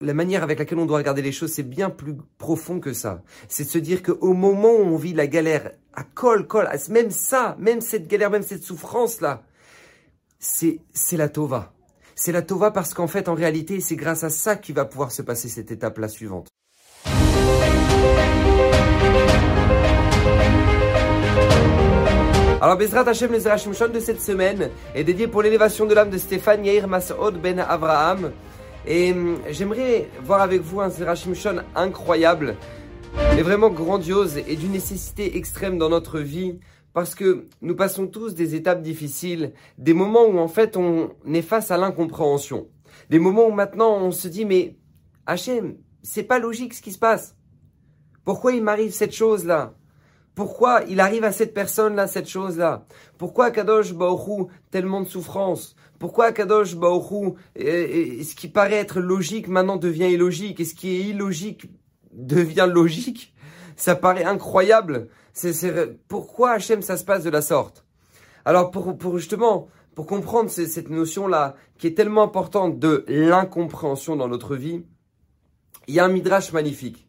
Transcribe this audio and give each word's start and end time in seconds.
la 0.00 0.14
manière 0.14 0.42
avec 0.42 0.58
laquelle 0.58 0.78
on 0.78 0.86
doit 0.86 0.98
regarder 0.98 1.22
les 1.22 1.32
choses, 1.32 1.52
c'est 1.52 1.62
bien 1.62 1.88
plus 1.88 2.16
profond 2.38 2.80
que 2.80 2.92
ça. 2.92 3.22
C'est 3.48 3.64
de 3.64 3.68
se 3.68 3.78
dire 3.78 4.02
qu'au 4.02 4.34
moment 4.34 4.72
où 4.72 4.82
on 4.82 4.96
vit 4.96 5.14
la 5.14 5.26
galère, 5.26 5.72
à 5.94 6.02
col, 6.02 6.46
col, 6.46 6.68
même 6.90 7.10
ça, 7.10 7.56
même 7.58 7.80
cette 7.80 8.06
galère, 8.06 8.30
même 8.30 8.42
cette 8.42 8.62
souffrance-là, 8.62 9.42
c'est, 10.38 10.80
la 11.12 11.30
tova. 11.30 11.72
C'est 12.14 12.32
la 12.32 12.42
tova 12.42 12.70
parce 12.70 12.92
qu'en 12.92 13.06
fait, 13.06 13.28
en 13.28 13.34
réalité, 13.34 13.80
c'est 13.80 13.96
grâce 13.96 14.22
à 14.22 14.28
ça 14.28 14.56
qu'il 14.56 14.74
va 14.74 14.84
pouvoir 14.84 15.12
se 15.12 15.22
passer 15.22 15.48
cette 15.48 15.70
étape-là 15.70 16.08
suivante. 16.08 16.48
Alors, 22.60 22.76
Bezrat 22.76 23.08
Hashem, 23.08 23.32
les 23.32 23.40
Shon 23.40 23.88
de 23.88 24.00
cette 24.00 24.20
semaine 24.20 24.70
est 24.94 25.04
dédié 25.04 25.26
pour 25.26 25.42
l'élévation 25.42 25.86
de 25.86 25.94
l'âme 25.94 26.10
de 26.10 26.18
Stéphane 26.18 26.64
Yair 26.64 26.86
Mas'od 26.88 27.40
Ben 27.40 27.60
Avraham. 27.60 28.32
Et 28.86 29.12
hum, 29.12 29.38
j'aimerais 29.50 30.08
voir 30.22 30.40
avec 30.40 30.60
vous 30.60 30.80
un 30.80 30.88
Zerachim 30.88 31.34
Shon 31.34 31.62
incroyable, 31.74 32.56
mais 33.34 33.42
vraiment 33.42 33.68
grandiose 33.68 34.38
et 34.38 34.54
d'une 34.54 34.72
nécessité 34.72 35.36
extrême 35.36 35.76
dans 35.76 35.88
notre 35.88 36.20
vie. 36.20 36.60
Parce 36.92 37.14
que 37.14 37.48
nous 37.60 37.76
passons 37.76 38.06
tous 38.06 38.34
des 38.34 38.54
étapes 38.54 38.80
difficiles, 38.80 39.52
des 39.76 39.92
moments 39.92 40.24
où 40.24 40.38
en 40.38 40.48
fait 40.48 40.76
on 40.76 41.10
est 41.30 41.42
face 41.42 41.70
à 41.70 41.76
l'incompréhension. 41.76 42.68
Des 43.10 43.18
moments 43.18 43.48
où 43.48 43.52
maintenant 43.52 43.96
on 43.96 44.12
se 44.12 44.28
dit 44.28 44.44
mais 44.44 44.78
Hachem, 45.26 45.76
c'est 46.02 46.22
pas 46.22 46.38
logique 46.38 46.72
ce 46.72 46.80
qui 46.80 46.92
se 46.92 46.98
passe. 46.98 47.36
Pourquoi 48.24 48.52
il 48.52 48.62
m'arrive 48.62 48.92
cette 48.92 49.14
chose-là? 49.14 49.74
Pourquoi 50.36 50.82
il 50.86 51.00
arrive 51.00 51.24
à 51.24 51.32
cette 51.32 51.54
personne-là 51.54 52.06
cette 52.06 52.28
chose-là? 52.28 52.84
Pourquoi 53.16 53.50
Kadosh 53.50 53.94
Baoru 53.94 54.44
tellement 54.70 55.00
de 55.00 55.08
souffrance? 55.08 55.74
Pourquoi 55.98 56.30
Kadosh 56.30 56.76
Baoru 56.76 57.32
ce 57.56 58.34
qui 58.34 58.46
paraît 58.46 58.76
être 58.76 59.00
logique 59.00 59.48
maintenant 59.48 59.76
devient 59.76 60.12
illogique? 60.12 60.60
Et 60.60 60.66
ce 60.66 60.74
qui 60.74 60.94
est 60.94 61.00
illogique 61.08 61.70
devient 62.12 62.68
logique? 62.70 63.34
Ça 63.76 63.96
paraît 63.96 64.24
incroyable. 64.24 65.08
C'est, 65.32 65.98
pourquoi 66.06 66.52
Hachem 66.52 66.82
ça 66.82 66.98
se 66.98 67.04
passe 67.04 67.24
de 67.24 67.30
la 67.30 67.40
sorte? 67.40 67.86
Alors 68.44 68.70
pour, 68.70 68.96
pour 68.98 69.18
justement 69.18 69.68
pour 69.94 70.04
comprendre 70.04 70.50
cette 70.50 70.90
notion-là 70.90 71.56
qui 71.78 71.86
est 71.86 71.94
tellement 71.94 72.24
importante 72.24 72.78
de 72.78 73.06
l'incompréhension 73.08 74.16
dans 74.16 74.28
notre 74.28 74.54
vie, 74.54 74.84
il 75.88 75.94
y 75.94 75.98
a 75.98 76.04
un 76.04 76.08
midrash 76.08 76.52
magnifique. 76.52 77.08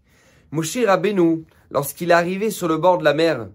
Moshe 0.52 0.78
Rabbeinu, 0.78 1.44
lorsqu'il 1.72 2.12
est 2.12 2.14
arrivé 2.14 2.50
sur 2.50 2.68
le 2.68 2.78
bord 2.78 2.98
de 2.98 3.04
la 3.04 3.14
mer 3.14 3.50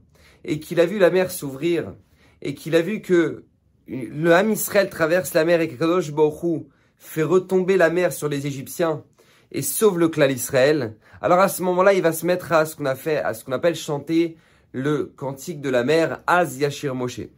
et 0.45 0.61
qu'il 0.61 0.81
a 0.81 0.87
vu 0.87 0.99
la 0.99 1.11
mer 1.11 1.31
s'ouvrir 1.31 1.95
et 2.41 2.55
qu'il 2.55 2.75
a 2.75 2.83
vu 2.83 3.01
que 3.01 3.45
le 3.87 4.33
Ham 4.33 4.51
Israël 4.51 4.91
traverse 4.91 5.35
la 5.35 5.45
mer 5.45 5.61
et 5.61 5.69
que 5.69 5.75
Kadosh 5.75 6.13
Baruch 6.13 6.67
fait 6.99 7.23
retomber 7.23 7.77
la 7.77 7.91
mer 7.91 8.13
sur 8.13 8.29
les 8.29 8.47
Égyptiens 8.47 9.05
et 9.51 9.63
sauve 9.63 9.99
le 9.99 10.09
clan 10.09 10.29
d'Israël, 10.29 10.97
alors 11.21 11.41
à 11.41 11.49
ce 11.49 11.63
moment-là, 11.63 11.93
il 11.93 12.03
va 12.03 12.13
se 12.13 12.25
mettre 12.25 12.53
à 12.53 12.65
ce 12.65 12.75
qu'on 12.75 12.87
a 12.87 12.95
fait, 12.95 13.19
à 13.19 13.35
ce 13.35 13.45
qu'on 13.45 13.53
appelle 13.53 13.75
chanter 13.75 14.37
le 14.73 15.13
cantique 15.17 15.61
de 15.61 15.69
la 15.69 15.85
mer, 15.85 16.23
Az 16.27 16.59
Yashir 16.59 16.95
Moshe. 16.95 17.29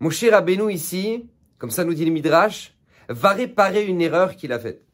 Moshe 0.00 0.24
Rabbeinu 0.24 0.70
ici, 0.72 1.28
comme 1.58 1.70
ça 1.70 1.84
nous 1.84 1.94
dit 1.94 2.04
le 2.04 2.12
Midrash, 2.12 2.76
va 3.08 3.30
réparer 3.30 3.84
une 3.86 4.00
erreur 4.00 4.36
qu'il 4.36 4.52
a 4.52 4.58
faite. 4.58 4.84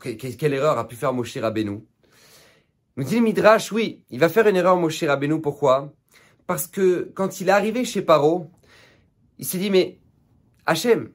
quelle 0.00 0.54
erreur 0.54 0.78
a 0.78 0.88
pu 0.88 0.96
faire 0.96 1.12
Moshe 1.12 1.36
Rabbeinu? 1.36 1.80
Nous 2.96 3.04
dit 3.04 3.20
Midrash, 3.20 3.72
oui, 3.72 4.04
il 4.10 4.18
va 4.18 4.28
faire 4.28 4.46
une 4.48 4.56
erreur 4.56 4.76
Moshe 4.76 5.02
Rabbeinu. 5.02 5.40
Pourquoi? 5.40 5.92
Parce 6.46 6.66
que 6.66 7.10
quand 7.14 7.40
il 7.40 7.48
est 7.48 7.52
arrivé 7.52 7.84
chez 7.84 8.02
Paro, 8.02 8.50
il 9.38 9.44
s'est 9.44 9.58
dit, 9.58 9.70
mais 9.70 10.00
Hachem, 10.64 11.10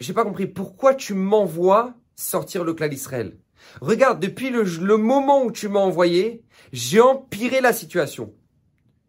j'ai 0.00 0.12
pas 0.12 0.24
compris, 0.24 0.46
pourquoi 0.46 0.94
tu 0.94 1.14
m'envoies 1.14 1.94
sortir 2.14 2.64
le 2.64 2.74
clan 2.74 2.88
d'Israël? 2.88 3.38
Regarde, 3.80 4.20
depuis 4.20 4.50
le 4.50 4.96
moment 4.96 5.44
où 5.44 5.50
tu 5.50 5.68
m'as 5.68 5.80
envoyé, 5.80 6.42
j'ai 6.72 7.00
empiré 7.00 7.60
la 7.60 7.72
situation. 7.72 8.34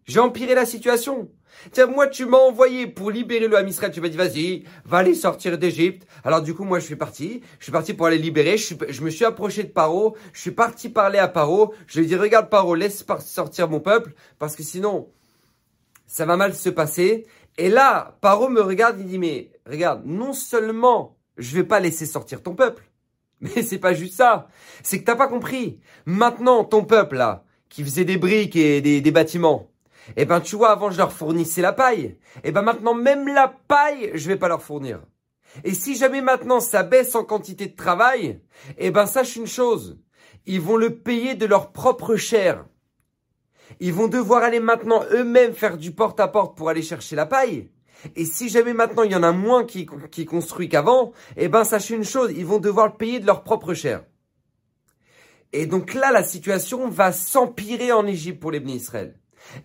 J'ai 0.05 0.19
empiré 0.19 0.53
la 0.53 0.65
situation. 0.65 1.29
Tiens, 1.71 1.87
moi, 1.87 2.07
tu 2.07 2.25
m'as 2.25 2.37
envoyé 2.37 2.85
pour 2.85 3.09
libérer 3.09 3.47
le 3.47 3.57
Ham 3.57 3.67
Israël. 3.67 3.91
Tu 3.91 4.01
m'as 4.01 4.09
dit, 4.09 4.17
vas-y, 4.17 4.63
va 4.85 4.99
aller 4.99 5.15
sortir 5.15 5.57
d'Égypte. 5.57 6.07
Alors, 6.23 6.41
du 6.41 6.53
coup, 6.53 6.63
moi, 6.63 6.79
je 6.79 6.85
suis 6.85 6.95
parti. 6.95 7.41
Je 7.59 7.65
suis 7.65 7.71
parti 7.71 7.93
pour 7.93 8.05
aller 8.05 8.19
libérer. 8.19 8.57
Je, 8.57 9.01
me 9.01 9.09
suis 9.09 9.25
approché 9.25 9.63
de 9.63 9.69
Paro. 9.69 10.15
Je 10.33 10.41
suis 10.41 10.51
parti 10.51 10.89
parler 10.89 11.17
à 11.17 11.27
Paro. 11.27 11.73
Je 11.87 11.99
lui 11.99 12.05
ai 12.05 12.09
dit, 12.09 12.15
regarde, 12.15 12.49
Paro, 12.49 12.75
laisse 12.75 13.03
sortir 13.19 13.67
mon 13.67 13.79
peuple. 13.79 14.13
Parce 14.37 14.55
que 14.55 14.61
sinon, 14.61 15.09
ça 16.05 16.25
va 16.25 16.37
mal 16.37 16.53
se 16.53 16.69
passer. 16.69 17.25
Et 17.57 17.69
là, 17.69 18.17
Paro 18.21 18.47
me 18.47 18.61
regarde. 18.61 18.99
Il 18.99 19.07
dit, 19.07 19.17
mais 19.17 19.51
regarde, 19.65 20.03
non 20.05 20.33
seulement 20.33 21.17
je 21.37 21.55
vais 21.55 21.63
pas 21.63 21.79
laisser 21.79 22.05
sortir 22.05 22.43
ton 22.43 22.53
peuple. 22.53 22.83
Mais 23.41 23.63
c'est 23.63 23.79
pas 23.79 23.93
juste 23.93 24.13
ça. 24.13 24.47
C'est 24.83 24.99
que 24.99 25.03
t'as 25.03 25.15
pas 25.15 25.27
compris. 25.27 25.79
Maintenant, 26.05 26.63
ton 26.63 26.85
peuple, 26.85 27.17
là, 27.17 27.43
qui 27.67 27.83
faisait 27.83 28.05
des 28.05 28.17
briques 28.17 28.55
et 28.55 28.79
des 28.81 29.11
bâtiments, 29.11 29.69
eh 30.15 30.25
ben, 30.25 30.39
tu 30.41 30.55
vois, 30.55 30.71
avant, 30.71 30.91
je 30.91 30.97
leur 30.97 31.11
fournissais 31.11 31.61
la 31.61 31.73
paille. 31.73 32.17
Eh 32.43 32.51
ben, 32.51 32.61
maintenant, 32.61 32.93
même 32.93 33.27
la 33.27 33.47
paille, 33.67 34.11
je 34.13 34.27
vais 34.27 34.37
pas 34.37 34.47
leur 34.47 34.61
fournir. 34.61 35.01
Et 35.63 35.73
si 35.73 35.95
jamais 35.95 36.21
maintenant 36.21 36.59
ça 36.59 36.83
baisse 36.83 37.15
en 37.15 37.23
quantité 37.23 37.67
de 37.67 37.75
travail, 37.75 38.41
eh 38.77 38.91
ben, 38.91 39.05
sache 39.05 39.35
une 39.35 39.47
chose. 39.47 39.97
Ils 40.45 40.61
vont 40.61 40.77
le 40.77 40.97
payer 40.97 41.35
de 41.35 41.45
leur 41.45 41.71
propre 41.71 42.15
chair. 42.15 42.65
Ils 43.79 43.93
vont 43.93 44.07
devoir 44.07 44.43
aller 44.43 44.59
maintenant 44.59 45.03
eux-mêmes 45.11 45.53
faire 45.53 45.77
du 45.77 45.91
porte-à-porte 45.91 46.57
pour 46.57 46.69
aller 46.69 46.83
chercher 46.83 47.15
la 47.15 47.25
paille. 47.25 47.69
Et 48.15 48.25
si 48.25 48.49
jamais 48.49 48.73
maintenant 48.73 49.03
il 49.03 49.11
y 49.11 49.15
en 49.15 49.23
a 49.23 49.31
moins 49.31 49.65
qui, 49.65 49.87
qui 50.11 50.25
construit 50.25 50.69
qu'avant, 50.69 51.13
eh 51.37 51.47
ben, 51.47 51.63
sache 51.63 51.89
une 51.89 52.03
chose. 52.03 52.31
Ils 52.35 52.45
vont 52.45 52.59
devoir 52.59 52.87
le 52.87 52.93
payer 52.93 53.19
de 53.19 53.25
leur 53.25 53.43
propre 53.43 53.73
chair. 53.73 54.03
Et 55.53 55.65
donc 55.65 55.93
là, 55.93 56.11
la 56.11 56.23
situation 56.23 56.89
va 56.89 57.11
s'empirer 57.13 57.91
en 57.91 58.05
Égypte 58.05 58.41
pour 58.41 58.51
les 58.51 58.59
Israël. 58.59 59.17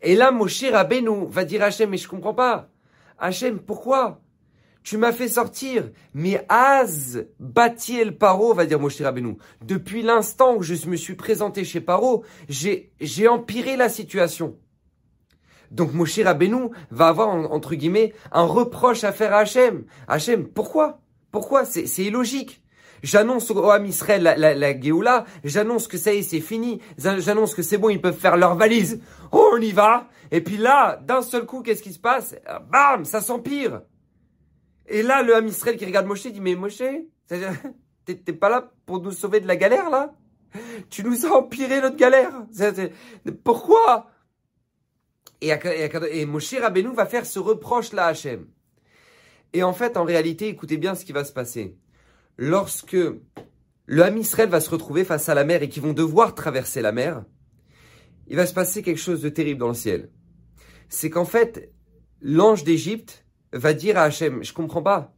Et 0.03 0.15
là, 0.15 0.31
Moshe 0.31 0.65
Rabbeinu 0.65 1.27
va 1.29 1.45
dire 1.45 1.63
à 1.63 1.67
Hachem, 1.67 1.91
mais 1.91 1.97
je 1.97 2.09
comprends 2.09 2.35
pas. 2.35 2.69
Hachem, 3.19 3.59
pourquoi? 3.59 4.21
Tu 4.83 4.97
m'as 4.97 5.13
fait 5.13 5.29
sortir. 5.29 5.91
Mais 6.15 6.45
Az, 6.49 7.27
el 7.91 8.17
Paro, 8.17 8.55
va 8.55 8.67
dire 8.67 8.81
Moshe 8.81 9.01
Rabbeinu. 9.01 9.37
Depuis 9.65 10.03
l'instant 10.03 10.57
où 10.57 10.63
je 10.63 10.87
me 10.89 10.97
suis 10.97 11.15
présenté 11.15 11.65
chez 11.65 11.81
Paro, 11.81 12.25
j'ai, 12.49 12.93
j'ai 13.01 13.29
empiré 13.29 13.77
la 13.77 13.89
situation. 13.89 14.57
Donc 15.71 15.93
Moshe 15.93 16.19
Rabbeinu 16.19 16.71
va 16.91 17.09
avoir, 17.09 17.29
entre 17.29 17.75
guillemets, 17.75 18.13
un 18.33 18.45
reproche 18.45 19.05
à 19.05 19.13
faire 19.13 19.35
à 19.35 19.41
Hachem. 19.41 19.85
Hachem, 20.09 20.49
pourquoi? 20.49 21.01
Pourquoi? 21.31 21.65
C'est, 21.65 21.87
c'est 21.87 22.05
illogique. 22.05 22.63
J'annonce 23.03 23.51
au 23.51 23.71
Ham 23.71 23.89
la, 24.09 24.37
la, 24.37 24.55
la 24.55 24.81
Géoula. 24.81 25.25
J'annonce 25.45 25.89
que 25.89 25.99
ça 25.99 26.13
y 26.13 26.19
est, 26.19 26.23
c'est 26.23 26.41
fini. 26.41 26.81
J'annonce 26.99 27.55
que 27.55 27.63
c'est 27.63 27.79
bon, 27.79 27.89
ils 27.89 28.01
peuvent 28.01 28.19
faire 28.19 28.37
leur 28.37 28.57
valise. 28.57 29.01
On 29.33 29.57
y 29.61 29.73
va. 29.73 30.09
Et 30.31 30.41
puis 30.41 30.57
là, 30.57 31.01
d'un 31.03 31.23
seul 31.23 31.47
coup, 31.47 31.63
qu'est-ce 31.63 31.83
qui 31.83 31.93
se 31.93 31.99
passe? 31.99 32.37
Bam, 32.71 33.05
ça 33.05 33.21
s'empire. 33.21 33.83
Et 34.87 35.03
là, 35.03 35.23
le 35.23 35.35
Ham 35.35 35.51
qui 35.51 35.85
regarde 35.85 36.07
Moshe 36.07 36.27
dit, 36.27 36.41
mais 36.41 36.55
Moshe, 36.55 36.83
t'es 38.05 38.33
pas 38.33 38.49
là 38.49 38.71
pour 38.87 39.01
nous 39.01 39.13
sauver 39.13 39.41
de 39.41 39.47
la 39.47 39.57
galère, 39.57 39.91
là? 39.91 40.15
Tu 40.91 41.05
nous 41.05 41.27
as 41.27 41.31
empiré 41.31 41.81
notre 41.81 41.97
galère. 41.97 42.33
Pourquoi? 43.45 44.11
Et 45.41 46.27
Moshe 46.27 46.55
Rabbeinu 46.55 46.93
va 46.93 47.07
faire 47.07 47.25
ce 47.25 47.39
reproche 47.39 47.93
là 47.93 48.07
à 48.07 48.09
Hachem. 48.09 48.47
Et 49.53 49.63
en 49.63 49.73
fait, 49.73 49.97
en 49.97 50.05
réalité, 50.05 50.49
écoutez 50.49 50.77
bien 50.77 50.95
ce 50.95 51.05
qui 51.05 51.13
va 51.13 51.25
se 51.25 51.33
passer 51.33 51.77
lorsque 52.41 52.97
le 53.87 54.03
Ham 54.03 54.17
Israël 54.17 54.49
va 54.49 54.61
se 54.61 54.71
retrouver 54.71 55.05
face 55.05 55.29
à 55.29 55.35
la 55.35 55.45
mer 55.45 55.63
et 55.63 55.69
qu'ils 55.69 55.83
vont 55.83 55.93
devoir 55.93 56.35
traverser 56.35 56.81
la 56.81 56.91
mer, 56.91 57.23
il 58.29 58.37
va 58.37 58.47
se 58.47 58.55
passer 58.55 58.83
quelque 58.83 58.99
chose 58.99 59.21
de 59.21 59.29
terrible 59.29 59.61
dans 59.61 59.69
le 59.69 59.75
ciel. 59.75 60.11
C'est 60.89 61.11
qu'en 61.11 61.27
fait, 61.27 61.71
l'ange 62.23 62.65
d'Égypte 62.65 63.27
va 63.53 63.75
dire 63.75 63.99
à 63.99 64.05
Hachem, 64.05 64.43
je 64.43 64.55
comprends 64.55 64.83
pas, 64.83 65.15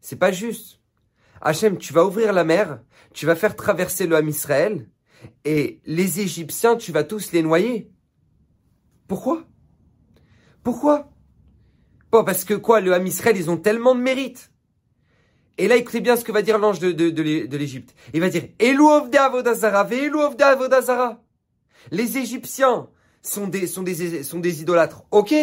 c'est 0.00 0.18
pas 0.18 0.30
juste. 0.30 0.80
Hachem, 1.40 1.78
tu 1.78 1.92
vas 1.92 2.06
ouvrir 2.06 2.32
la 2.32 2.44
mer, 2.44 2.80
tu 3.12 3.26
vas 3.26 3.34
faire 3.34 3.56
traverser 3.56 4.06
le 4.06 4.14
Ham 4.14 4.28
Israël, 4.28 4.88
et 5.44 5.80
les 5.84 6.20
Égyptiens, 6.20 6.76
tu 6.76 6.92
vas 6.92 7.02
tous 7.02 7.32
les 7.32 7.42
noyer. 7.42 7.90
Pourquoi? 9.08 9.48
Pourquoi? 10.62 11.10
Bon, 12.12 12.22
parce 12.22 12.44
que 12.44 12.54
quoi, 12.54 12.80
le 12.80 12.92
Ham 12.92 13.06
Israël, 13.06 13.36
ils 13.36 13.50
ont 13.50 13.56
tellement 13.56 13.96
de 13.96 14.00
mérite. 14.00 14.51
Et 15.58 15.68
là, 15.68 15.76
écoutez 15.76 16.00
bien 16.00 16.16
ce 16.16 16.24
que 16.24 16.32
va 16.32 16.42
dire 16.42 16.58
l'ange 16.58 16.80
de, 16.80 17.56
l'Égypte. 17.56 17.94
Il 18.14 18.20
va 18.20 18.28
dire. 18.28 18.44
Les 21.90 22.18
Égyptiens 22.18 22.88
sont 23.22 23.46
des, 23.46 23.66
sont 23.66 23.82
des, 23.82 24.22
sont 24.22 24.38
des 24.40 24.62
idolâtres. 24.62 25.04
Ok? 25.10 25.34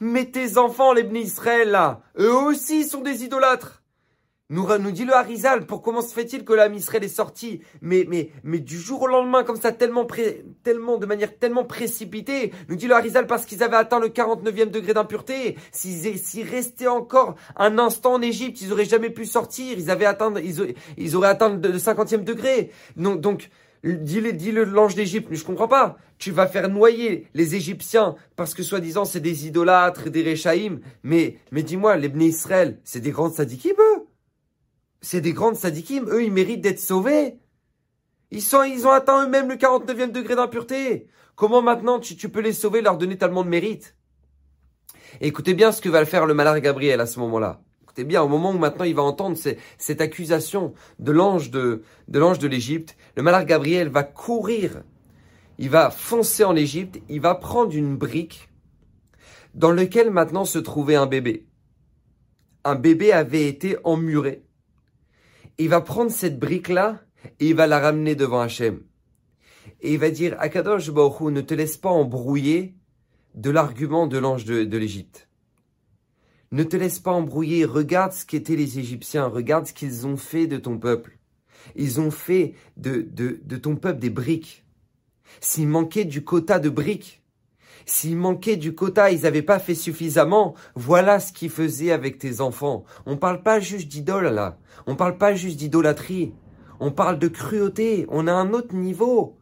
Mais 0.00 0.26
tes 0.26 0.58
enfants, 0.58 0.92
les 0.92 1.02
Israël, 1.20 1.70
là, 1.70 2.02
eux 2.18 2.32
aussi 2.32 2.84
sont 2.84 3.00
des 3.00 3.24
idolâtres. 3.24 3.82
Nous, 4.50 4.66
nous 4.78 4.92
dit 4.92 5.04
le 5.04 5.12
Harizal, 5.12 5.66
pour 5.66 5.82
comment 5.82 6.00
se 6.00 6.14
fait-il 6.14 6.42
que 6.42 6.54
l'âme 6.54 6.72
Israël 6.72 7.04
est 7.04 7.08
sorti 7.08 7.60
mais, 7.82 8.06
mais, 8.08 8.30
mais 8.44 8.60
du 8.60 8.78
jour 8.78 9.02
au 9.02 9.06
lendemain, 9.06 9.44
comme 9.44 9.60
ça, 9.60 9.72
tellement, 9.72 10.06
tellement 10.62 10.96
de 10.96 11.04
manière 11.04 11.38
tellement 11.38 11.64
précipitée. 11.64 12.52
Nous 12.70 12.76
dit 12.76 12.86
le 12.86 12.94
Harizal 12.94 13.26
parce 13.26 13.44
qu'ils 13.44 13.62
avaient 13.62 13.76
atteint 13.76 14.00
le 14.00 14.08
49e 14.08 14.70
degré 14.70 14.94
d'impureté. 14.94 15.58
S'ils 15.70 16.48
restaient 16.48 16.86
encore 16.88 17.34
un 17.56 17.78
instant 17.78 18.14
en 18.14 18.22
Égypte, 18.22 18.62
ils 18.62 18.72
auraient 18.72 18.86
jamais 18.86 19.10
pu 19.10 19.26
sortir. 19.26 19.78
Ils 19.78 19.90
avaient 19.90 20.06
atteint, 20.06 20.32
ils, 20.42 20.74
ils 20.96 21.14
auraient 21.14 21.28
atteint 21.28 21.50
le 21.50 21.76
50e 21.76 22.24
degré. 22.24 22.70
Donc, 22.96 23.20
donc 23.20 23.50
Dis-le, 23.84 24.32
dis 24.32 24.50
le 24.50 24.64
l'ange 24.64 24.96
d'Égypte, 24.96 25.28
mais 25.30 25.36
je 25.36 25.44
comprends 25.44 25.68
pas. 25.68 25.98
Tu 26.18 26.32
vas 26.32 26.48
faire 26.48 26.68
noyer 26.68 27.28
les 27.34 27.54
Égyptiens 27.54 28.16
parce 28.34 28.52
que 28.52 28.64
soi-disant 28.64 29.04
c'est 29.04 29.20
des 29.20 29.46
idolâtres, 29.46 30.10
des 30.10 30.22
réchaïm. 30.22 30.80
Mais, 31.04 31.36
mais 31.52 31.62
dis-moi, 31.62 31.96
les 31.96 32.08
Bnei 32.08 32.28
Israël, 32.28 32.80
c'est 32.82 33.00
des 33.00 33.12
grandes 33.12 33.34
sadikim, 33.34 33.76
eux? 33.78 34.07
C'est 35.00 35.20
des 35.20 35.32
grandes 35.32 35.56
sadikim. 35.56 36.08
Eux, 36.08 36.24
ils 36.24 36.32
méritent 36.32 36.60
d'être 36.60 36.80
sauvés. 36.80 37.38
Ils 38.30 38.42
sont, 38.42 38.62
ils 38.62 38.86
ont 38.86 38.90
atteint 38.90 39.24
eux-mêmes 39.24 39.48
le 39.48 39.56
49e 39.56 40.12
degré 40.12 40.36
d'impureté. 40.36 41.08
Comment 41.34 41.62
maintenant 41.62 41.98
tu, 41.98 42.16
tu 42.16 42.28
peux 42.28 42.40
les 42.40 42.52
sauver, 42.52 42.82
leur 42.82 42.98
donner 42.98 43.16
tellement 43.16 43.44
de 43.44 43.48
mérite? 43.48 43.94
écoutez 45.20 45.54
bien 45.54 45.72
ce 45.72 45.80
que 45.80 45.88
va 45.88 46.04
faire 46.04 46.26
le 46.26 46.34
malheur 46.34 46.60
Gabriel 46.60 47.00
à 47.00 47.06
ce 47.06 47.18
moment-là 47.20 47.62
bien, 48.04 48.22
au 48.22 48.28
moment 48.28 48.50
où 48.50 48.58
maintenant 48.58 48.84
il 48.84 48.94
va 48.94 49.02
entendre 49.02 49.36
cette 49.78 50.00
accusation 50.00 50.74
de 50.98 51.12
l'ange 51.12 51.50
de, 51.50 51.82
de 52.08 52.18
l'ange 52.18 52.38
de 52.38 52.48
l'Égypte, 52.48 52.96
le 53.16 53.22
malheur 53.22 53.44
Gabriel 53.44 53.88
va 53.88 54.02
courir, 54.02 54.82
il 55.58 55.70
va 55.70 55.90
foncer 55.90 56.44
en 56.44 56.56
Égypte, 56.56 57.00
il 57.08 57.20
va 57.20 57.34
prendre 57.34 57.74
une 57.74 57.96
brique 57.96 58.48
dans 59.54 59.72
laquelle 59.72 60.10
maintenant 60.10 60.44
se 60.44 60.58
trouvait 60.58 60.94
un 60.94 61.06
bébé. 61.06 61.46
Un 62.64 62.74
bébé 62.74 63.12
avait 63.12 63.48
été 63.48 63.76
emmuré. 63.84 64.44
Il 65.58 65.68
va 65.68 65.80
prendre 65.80 66.10
cette 66.10 66.38
brique-là 66.38 67.02
et 67.40 67.48
il 67.48 67.54
va 67.54 67.66
la 67.66 67.80
ramener 67.80 68.14
devant 68.14 68.40
Hachem. 68.40 68.82
Et 69.80 69.94
il 69.94 69.98
va 69.98 70.10
dire, 70.10 70.36
Akadosh 70.38 70.90
Baruch 70.90 71.32
ne 71.32 71.40
te 71.40 71.54
laisse 71.54 71.76
pas 71.76 71.90
embrouiller 71.90 72.76
de 73.34 73.50
l'argument 73.50 74.06
de 74.06 74.18
l'ange 74.18 74.44
de 74.44 74.76
l'Égypte. 74.76 75.28
Ne 76.50 76.62
te 76.62 76.76
laisse 76.76 76.98
pas 76.98 77.12
embrouiller, 77.12 77.64
regarde 77.64 78.12
ce 78.12 78.24
qu'étaient 78.24 78.56
les 78.56 78.78
Égyptiens, 78.78 79.26
regarde 79.26 79.66
ce 79.66 79.72
qu'ils 79.74 80.06
ont 80.06 80.16
fait 80.16 80.46
de 80.46 80.56
ton 80.56 80.78
peuple. 80.78 81.18
Ils 81.76 82.00
ont 82.00 82.10
fait 82.10 82.54
de, 82.76 83.06
de, 83.10 83.40
de 83.42 83.56
ton 83.56 83.76
peuple 83.76 83.98
des 83.98 84.10
briques. 84.10 84.64
S'il 85.40 85.68
manquait 85.68 86.06
du 86.06 86.24
quota 86.24 86.58
de 86.58 86.70
briques, 86.70 87.17
s'il 87.90 88.16
manquait 88.16 88.56
du 88.56 88.74
quota, 88.74 89.10
ils 89.10 89.22
n'avaient 89.22 89.42
pas 89.42 89.58
fait 89.58 89.74
suffisamment. 89.74 90.54
Voilà 90.74 91.20
ce 91.20 91.32
qu'ils 91.32 91.50
faisaient 91.50 91.92
avec 91.92 92.18
tes 92.18 92.40
enfants. 92.40 92.84
On 93.06 93.12
ne 93.12 93.16
parle 93.16 93.42
pas 93.42 93.60
juste 93.60 93.88
d'idole 93.88 94.26
là. 94.28 94.58
On 94.86 94.92
ne 94.92 94.96
parle 94.96 95.18
pas 95.18 95.34
juste 95.34 95.56
d'idolâtrie. 95.56 96.34
On 96.80 96.92
parle 96.92 97.18
de 97.18 97.28
cruauté. 97.28 98.06
On 98.08 98.26
a 98.26 98.32
un 98.32 98.52
autre 98.52 98.74
niveau. 98.74 99.38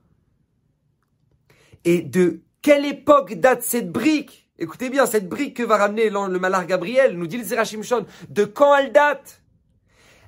Et 1.84 2.02
de 2.02 2.43
quelle 2.62 2.84
époque 2.84 3.34
date 3.34 3.62
cette 3.62 3.93
brique? 3.93 4.48
Écoutez 4.58 4.90
bien, 4.90 5.06
cette 5.06 5.28
brique 5.28 5.56
que 5.56 5.62
va 5.62 5.76
ramener 5.76 6.08
le 6.08 6.38
malheur 6.38 6.64
Gabriel, 6.66 7.16
nous 7.19 7.26
dit 7.26 7.37
le 7.37 7.44
Zerachimshon, 7.44 8.06
de 8.31 8.44
quand 8.44 8.75
elle 8.75 8.90
date? 8.90 9.43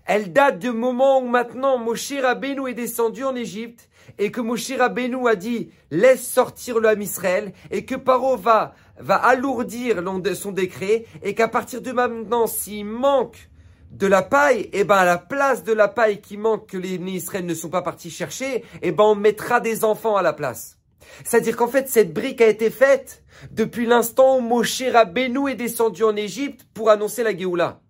Elle 0.05 0.33
date 0.33 0.59
du 0.59 0.71
moment 0.71 1.21
où 1.21 1.29
maintenant 1.29 1.79
Moshe 1.79 2.13
Rabbeinu 2.13 2.69
est 2.69 2.75
descendu 2.75 3.25
en 3.25 3.35
Égypte 3.35 3.88
et 4.19 4.31
que 4.31 4.41
Moshe 4.41 4.73
Rabbeinu 4.77 5.29
a 5.29 5.37
dit 5.37 5.71
laisse 5.91 6.27
sortir 6.27 6.81
le 6.81 6.89
Ham 6.89 7.01
Israël 7.01 7.53
et 7.71 7.85
que 7.85 7.95
Paro 7.95 8.37
va, 8.37 8.75
va 8.99 9.17
alourdir 9.17 10.03
son 10.35 10.53
décret 10.53 11.05
et 11.23 11.35
qu'à 11.35 11.49
partir 11.49 11.81
de 11.81 11.93
maintenant, 11.93 12.47
s'il 12.47 12.85
manque 12.85 13.49
de 13.91 14.07
la 14.07 14.23
paille, 14.23 14.61
et 14.61 14.81
eh 14.81 14.85
ben 14.85 14.97
à 14.97 15.05
la 15.05 15.19
place 15.19 15.65
de 15.65 15.73
la 15.73 15.89
paille 15.89 16.21
qui 16.21 16.37
manque 16.37 16.67
que 16.67 16.77
les 16.77 16.97
Israël 16.97 17.47
ne 17.47 17.55
sont 17.55 17.71
pas 17.71 17.83
partis 17.83 18.11
chercher, 18.11 18.57
et 18.57 18.65
eh 18.83 18.93
ben 18.93 19.05
on 19.05 19.15
mettra 19.15 19.61
des 19.61 19.85
enfants 19.85 20.17
à 20.17 20.23
la 20.23 20.35
place. 20.35 20.79
C'est-à-dire 21.25 21.57
qu'en 21.57 21.69
fait, 21.69 21.89
cette 21.89 22.13
brique 22.13 22.41
a 22.41 22.47
été 22.47 22.71
faite 22.71 23.25
depuis 23.51 23.87
l'instant 23.87 24.39
où 24.39 24.41
Moshe 24.41 24.83
Rabbeinu 24.83 25.51
est 25.51 25.55
descendu 25.55 26.05
en 26.05 26.17
Égypte 26.17 26.67
pour 26.75 26.91
annoncer 26.91 27.23
la 27.23 27.37
Géoula. 27.37 27.81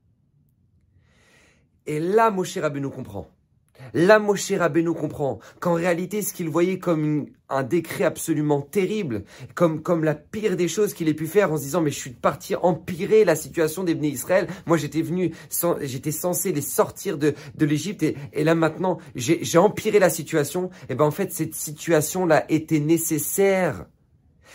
Et 1.86 2.00
là, 2.00 2.30
Moshe 2.30 2.58
Rabbeinu 2.58 2.90
comprend. 2.90 3.28
Là, 3.94 4.18
Moshe 4.18 4.52
Rabbeinu 4.52 4.92
comprend 4.92 5.38
qu'en 5.60 5.74
réalité, 5.74 6.22
ce 6.22 6.32
qu'il 6.32 6.48
voyait 6.48 6.78
comme 6.78 7.26
un 7.48 7.62
décret 7.62 8.04
absolument 8.04 8.60
terrible, 8.60 9.24
comme, 9.54 9.82
comme 9.82 10.04
la 10.04 10.14
pire 10.14 10.56
des 10.56 10.68
choses 10.68 10.92
qu'il 10.92 11.08
ait 11.08 11.14
pu 11.14 11.26
faire 11.26 11.52
en 11.52 11.56
se 11.56 11.62
disant, 11.62 11.80
mais 11.80 11.90
je 11.90 11.98
suis 11.98 12.10
parti 12.10 12.54
empirer 12.54 13.24
la 13.24 13.36
situation 13.36 13.84
des 13.84 13.94
Bnei 13.94 14.10
Israël. 14.10 14.48
Moi, 14.66 14.76
j'étais 14.76 15.02
venu, 15.02 15.32
j'étais 15.80 16.12
censé 16.12 16.52
les 16.52 16.60
sortir 16.60 17.16
de, 17.16 17.34
de 17.54 17.66
l'Égypte 17.66 18.02
et, 18.02 18.16
et, 18.32 18.44
là 18.44 18.54
maintenant, 18.54 18.98
j'ai 19.14 19.58
empiré 19.58 19.98
la 19.98 20.10
situation. 20.10 20.70
Et 20.88 20.94
ben, 20.94 21.04
en 21.04 21.10
fait, 21.10 21.32
cette 21.32 21.54
situation-là 21.54 22.44
était 22.48 22.80
nécessaire. 22.80 23.86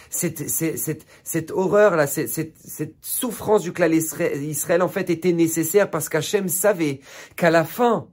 Cette, 0.10 0.48
cette, 0.48 1.08
cette, 1.24 1.52
horreur-là, 1.52 2.06
cette, 2.06 2.30
cette, 2.30 2.96
souffrance 3.02 3.64
du 3.64 3.74
clan 3.74 3.90
Israël, 3.90 4.84
en 4.84 4.88
fait, 4.88 5.10
était 5.10 5.32
nécessaire 5.32 5.90
parce 5.90 6.08
qu'Hachem 6.08 6.50
savait 6.50 7.00
qu'à 7.36 7.50
la 7.50 7.64
fin, 7.64 8.08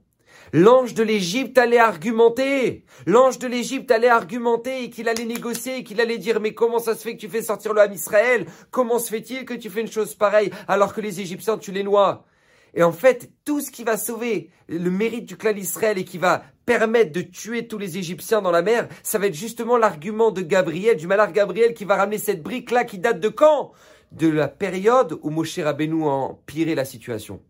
L'ange 0.53 0.93
de 0.93 1.03
l'Égypte 1.03 1.57
allait 1.57 1.77
argumenter. 1.77 2.83
L'ange 3.05 3.39
de 3.39 3.47
l'Égypte 3.47 3.89
allait 3.89 4.09
argumenter 4.09 4.83
et 4.83 4.89
qu'il 4.89 5.07
allait 5.07 5.23
négocier 5.23 5.77
et 5.77 5.83
qu'il 5.85 6.01
allait 6.01 6.17
dire 6.17 6.41
mais 6.41 6.53
comment 6.53 6.79
ça 6.79 6.93
se 6.93 7.03
fait 7.03 7.15
que 7.15 7.21
tu 7.21 7.29
fais 7.29 7.41
sortir 7.41 7.73
le 7.73 7.79
Ham 7.79 7.93
Israël? 7.93 8.45
Comment 8.69 8.99
se 8.99 9.09
fait-il 9.09 9.45
que 9.45 9.53
tu 9.53 9.69
fais 9.69 9.79
une 9.79 9.91
chose 9.91 10.13
pareille 10.13 10.51
alors 10.67 10.93
que 10.93 10.99
les 10.99 11.21
Égyptiens 11.21 11.57
tu 11.57 11.71
les 11.71 11.83
noies? 11.83 12.25
Et 12.73 12.83
en 12.83 12.91
fait, 12.91 13.31
tout 13.45 13.61
ce 13.61 13.71
qui 13.71 13.85
va 13.85 13.95
sauver 13.95 14.49
le 14.67 14.89
mérite 14.89 15.25
du 15.25 15.37
clan 15.37 15.55
Israël 15.55 15.97
et 15.97 16.03
qui 16.03 16.17
va 16.17 16.43
permettre 16.65 17.13
de 17.13 17.21
tuer 17.21 17.67
tous 17.67 17.77
les 17.77 17.97
Égyptiens 17.97 18.41
dans 18.41 18.51
la 18.51 18.61
mer, 18.61 18.89
ça 19.03 19.19
va 19.19 19.27
être 19.27 19.33
justement 19.33 19.77
l'argument 19.77 20.31
de 20.31 20.41
Gabriel, 20.41 20.97
du 20.97 21.07
malheur 21.07 21.31
Gabriel 21.31 21.73
qui 21.73 21.85
va 21.85 21.95
ramener 21.95 22.17
cette 22.17 22.43
brique-là 22.43 22.83
qui 22.83 22.99
date 22.99 23.21
de 23.21 23.29
quand? 23.29 23.71
De 24.11 24.27
la 24.27 24.49
période 24.49 25.17
où 25.21 25.29
Moshe 25.29 25.59
Rabbeinu 25.59 26.03
a 26.03 26.11
empiré 26.11 26.75
la 26.75 26.83
situation. 26.83 27.41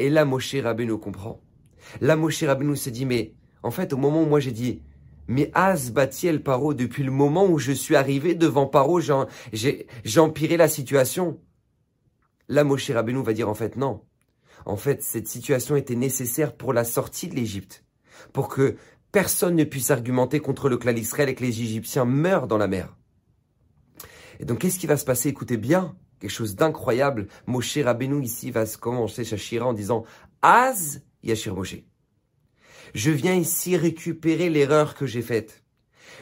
Et 0.00 0.10
là, 0.10 0.24
Moshe 0.24 0.56
Rabbeinu 0.56 0.98
comprend. 0.98 1.40
Là, 2.00 2.16
Moshe 2.16 2.42
Rabbeinu 2.42 2.76
se 2.76 2.90
dit, 2.90 3.06
mais 3.06 3.34
en 3.62 3.70
fait, 3.70 3.92
au 3.92 3.96
moment 3.96 4.22
où 4.22 4.26
moi 4.26 4.40
j'ai 4.40 4.52
dit, 4.52 4.82
mais 5.28 5.50
Az 5.54 5.92
Batiel 5.92 6.42
Paro, 6.42 6.74
depuis 6.74 7.04
le 7.04 7.10
moment 7.10 7.46
où 7.46 7.58
je 7.58 7.72
suis 7.72 7.94
arrivé 7.94 8.34
devant 8.34 8.66
Paro, 8.66 9.00
j'ai 9.00 9.86
empiré 10.18 10.56
la 10.56 10.68
situation. 10.68 11.38
Là, 12.48 12.64
Moshe 12.64 12.90
Rabbeinu 12.90 13.22
va 13.22 13.32
dire, 13.32 13.48
en 13.48 13.54
fait, 13.54 13.76
non. 13.76 14.02
En 14.66 14.76
fait, 14.76 15.02
cette 15.02 15.28
situation 15.28 15.76
était 15.76 15.94
nécessaire 15.94 16.56
pour 16.56 16.72
la 16.72 16.84
sortie 16.84 17.28
de 17.28 17.36
l'Égypte. 17.36 17.84
Pour 18.32 18.48
que 18.48 18.76
personne 19.12 19.54
ne 19.54 19.64
puisse 19.64 19.90
argumenter 19.90 20.40
contre 20.40 20.68
le 20.68 20.76
clan 20.76 20.92
d'Israël 20.92 21.28
et 21.28 21.34
que 21.34 21.44
les 21.44 21.60
Égyptiens 21.62 22.04
meurent 22.04 22.46
dans 22.46 22.58
la 22.58 22.66
mer. 22.66 22.96
Et 24.40 24.44
donc, 24.44 24.58
qu'est-ce 24.58 24.78
qui 24.78 24.86
va 24.86 24.96
se 24.96 25.04
passer? 25.04 25.28
Écoutez 25.28 25.56
bien, 25.56 25.94
quelque 26.18 26.30
chose 26.30 26.56
d'incroyable. 26.56 27.28
Moshe 27.46 27.78
Rabbeinu 27.78 28.22
ici 28.22 28.50
va 28.50 28.64
commencer 28.66 29.24
Shashira 29.24 29.66
en 29.66 29.72
disant 29.72 30.04
Az 30.42 31.02
Yashir 31.22 31.54
Moshe. 31.54 31.76
Je 32.94 33.10
viens 33.10 33.34
ici 33.34 33.76
récupérer 33.76 34.50
l'erreur 34.50 34.94
que 34.94 35.06
j'ai 35.06 35.22
faite. 35.22 35.62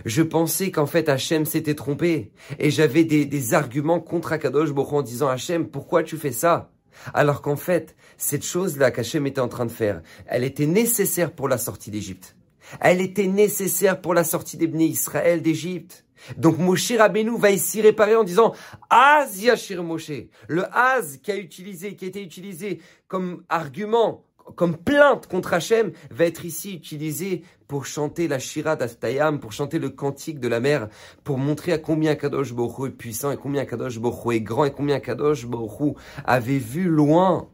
Je 0.04 0.22
pensais 0.22 0.70
qu'en 0.70 0.86
fait 0.86 1.08
Hachem 1.08 1.44
s'était 1.44 1.74
trompé 1.74 2.32
et 2.58 2.70
j'avais 2.70 3.04
des, 3.04 3.54
arguments 3.54 4.00
contre 4.00 4.32
Akadosh 4.32 4.72
Baruch 4.72 4.92
en 4.92 5.02
disant 5.02 5.28
Hachem, 5.28 5.68
pourquoi 5.68 6.02
tu 6.02 6.16
fais 6.16 6.32
ça? 6.32 6.70
Alors 7.14 7.42
qu'en 7.42 7.56
fait, 7.56 7.96
cette 8.16 8.44
chose-là 8.44 8.90
qu'Hachem 8.90 9.26
était 9.26 9.40
en 9.40 9.48
train 9.48 9.66
de 9.66 9.70
faire, 9.70 10.02
elle 10.26 10.44
était 10.44 10.66
nécessaire 10.66 11.32
pour 11.32 11.48
la 11.48 11.58
sortie 11.58 11.90
d'Égypte. 11.90 12.36
Elle 12.80 13.00
était 13.00 13.28
nécessaire 13.28 14.00
pour 14.00 14.14
la 14.14 14.24
sortie 14.24 14.56
des 14.56 14.66
bénis 14.66 14.88
Israël 14.88 15.40
d'Égypte. 15.40 16.04
Donc 16.36 16.58
Moshe 16.58 16.92
Rabbeinu 16.92 17.38
va 17.38 17.50
ici 17.50 17.80
réparer 17.80 18.16
en 18.16 18.24
disant 18.24 18.52
Az 18.90 19.40
Yashir 19.42 19.82
Moshe. 19.82 20.26
Le 20.48 20.64
Az 20.76 21.18
qui 21.22 21.30
a 21.30 21.36
utilisé, 21.36 21.94
qui 21.94 22.04
a 22.04 22.08
été 22.08 22.22
utilisé 22.22 22.80
comme 23.06 23.44
argument 23.48 24.24
comme 24.56 24.76
plainte 24.76 25.26
contre 25.26 25.54
Hachem, 25.54 25.92
va 26.10 26.24
être 26.24 26.44
ici 26.44 26.74
utilisé 26.74 27.42
pour 27.66 27.86
chanter 27.86 28.28
la 28.28 28.38
Shira 28.38 28.76
d'Astayam, 28.76 29.40
pour 29.40 29.52
chanter 29.52 29.78
le 29.78 29.90
cantique 29.90 30.40
de 30.40 30.48
la 30.48 30.60
mer, 30.60 30.88
pour 31.24 31.38
montrer 31.38 31.72
à 31.72 31.78
combien 31.78 32.14
Kadosh 32.14 32.54
Borou 32.54 32.86
est 32.86 32.90
puissant, 32.90 33.30
et 33.30 33.36
combien 33.36 33.64
Kadosh 33.66 33.98
Borou 33.98 34.32
est 34.32 34.40
grand, 34.40 34.64
et 34.64 34.72
combien 34.72 35.00
Kadosh 35.00 35.46
Borou 35.46 35.96
avait 36.24 36.58
vu 36.58 36.84
loin. 36.88 37.48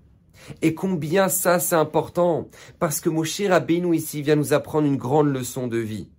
Et 0.62 0.74
combien 0.74 1.28
ça 1.28 1.58
c'est 1.58 1.76
important, 1.76 2.48
parce 2.78 3.00
que 3.00 3.08
Moshe 3.08 3.40
Rabbeinu 3.40 3.94
ici 3.94 4.22
vient 4.22 4.36
nous 4.36 4.52
apprendre 4.52 4.86
une 4.86 4.96
grande 4.96 5.32
leçon 5.32 5.68
de 5.68 5.78
vie. 5.78 6.10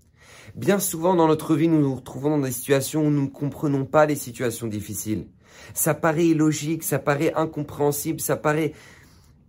Bien 0.56 0.80
souvent 0.80 1.16
dans 1.16 1.28
notre 1.28 1.56
vie, 1.56 1.68
nous 1.68 1.82
nous 1.82 1.96
retrouvons 1.96 2.30
dans 2.30 2.46
des 2.46 2.52
situations 2.52 3.06
où 3.06 3.10
nous 3.10 3.24
ne 3.24 3.30
comprenons 3.30 3.86
pas 3.86 4.06
les 4.06 4.16
situations 4.16 4.68
difficiles. 4.68 5.28
Ça 5.74 5.94
paraît 5.94 6.28
illogique, 6.28 6.84
ça 6.84 7.00
paraît 7.00 7.34
incompréhensible, 7.34 8.20
ça 8.20 8.38
paraît 8.38 8.74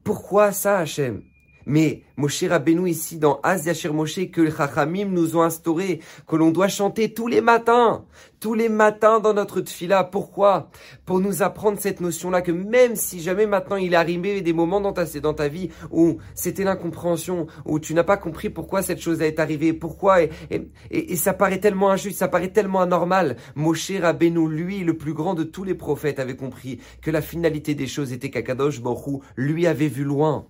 pourquoi 0.06 0.52
ça, 0.52 0.78
Hachem? 0.78 1.22
Mais 1.66 2.04
Moshe 2.16 2.44
Rabbeinu 2.44 2.88
ici 2.88 3.18
dans 3.18 3.40
Az 3.42 3.66
Yashir 3.66 3.92
Moshe 3.92 4.30
que 4.30 4.40
les 4.40 4.52
Chachamim 4.52 5.06
nous 5.06 5.36
ont 5.36 5.42
instauré, 5.42 6.00
que 6.28 6.36
l'on 6.36 6.52
doit 6.52 6.68
chanter 6.68 7.12
tous 7.12 7.26
les 7.26 7.40
matins, 7.40 8.04
tous 8.38 8.54
les 8.54 8.68
matins 8.68 9.18
dans 9.18 9.34
notre 9.34 9.60
tfila. 9.60 10.04
Pourquoi? 10.04 10.70
Pour 11.04 11.18
nous 11.18 11.42
apprendre 11.42 11.78
cette 11.80 12.00
notion-là 12.00 12.40
que 12.40 12.52
même 12.52 12.94
si 12.94 13.20
jamais 13.20 13.46
maintenant 13.46 13.74
il 13.74 13.96
arrivé 13.96 14.42
des 14.42 14.52
moments 14.52 14.80
dans 14.80 14.92
ta, 14.92 15.04
dans 15.20 15.34
ta 15.34 15.48
vie 15.48 15.70
où 15.90 16.18
c'était 16.36 16.62
l'incompréhension, 16.62 17.48
où 17.64 17.80
tu 17.80 17.94
n'as 17.94 18.04
pas 18.04 18.16
compris 18.16 18.48
pourquoi 18.48 18.82
cette 18.82 19.00
chose 19.00 19.20
est 19.20 19.40
arrivée, 19.40 19.72
pourquoi, 19.72 20.22
et, 20.22 21.16
ça 21.16 21.34
paraît 21.34 21.58
tellement 21.58 21.90
injuste, 21.90 22.18
ça 22.18 22.28
paraît 22.28 22.52
tellement 22.52 22.80
anormal. 22.80 23.36
Moshe 23.56 23.90
Rabbeinu, 24.00 24.48
lui, 24.48 24.84
le 24.84 24.96
plus 24.96 25.14
grand 25.14 25.34
de 25.34 25.42
tous 25.42 25.64
les 25.64 25.74
prophètes, 25.74 26.20
avait 26.20 26.36
compris 26.36 26.80
que 27.02 27.10
la 27.10 27.22
finalité 27.22 27.74
des 27.74 27.88
choses 27.88 28.12
était 28.12 28.30
qu'Akadosh 28.30 28.80
Baruch 28.80 29.22
lui 29.36 29.66
avait 29.66 29.88
vu 29.88 30.04
loin 30.04 30.46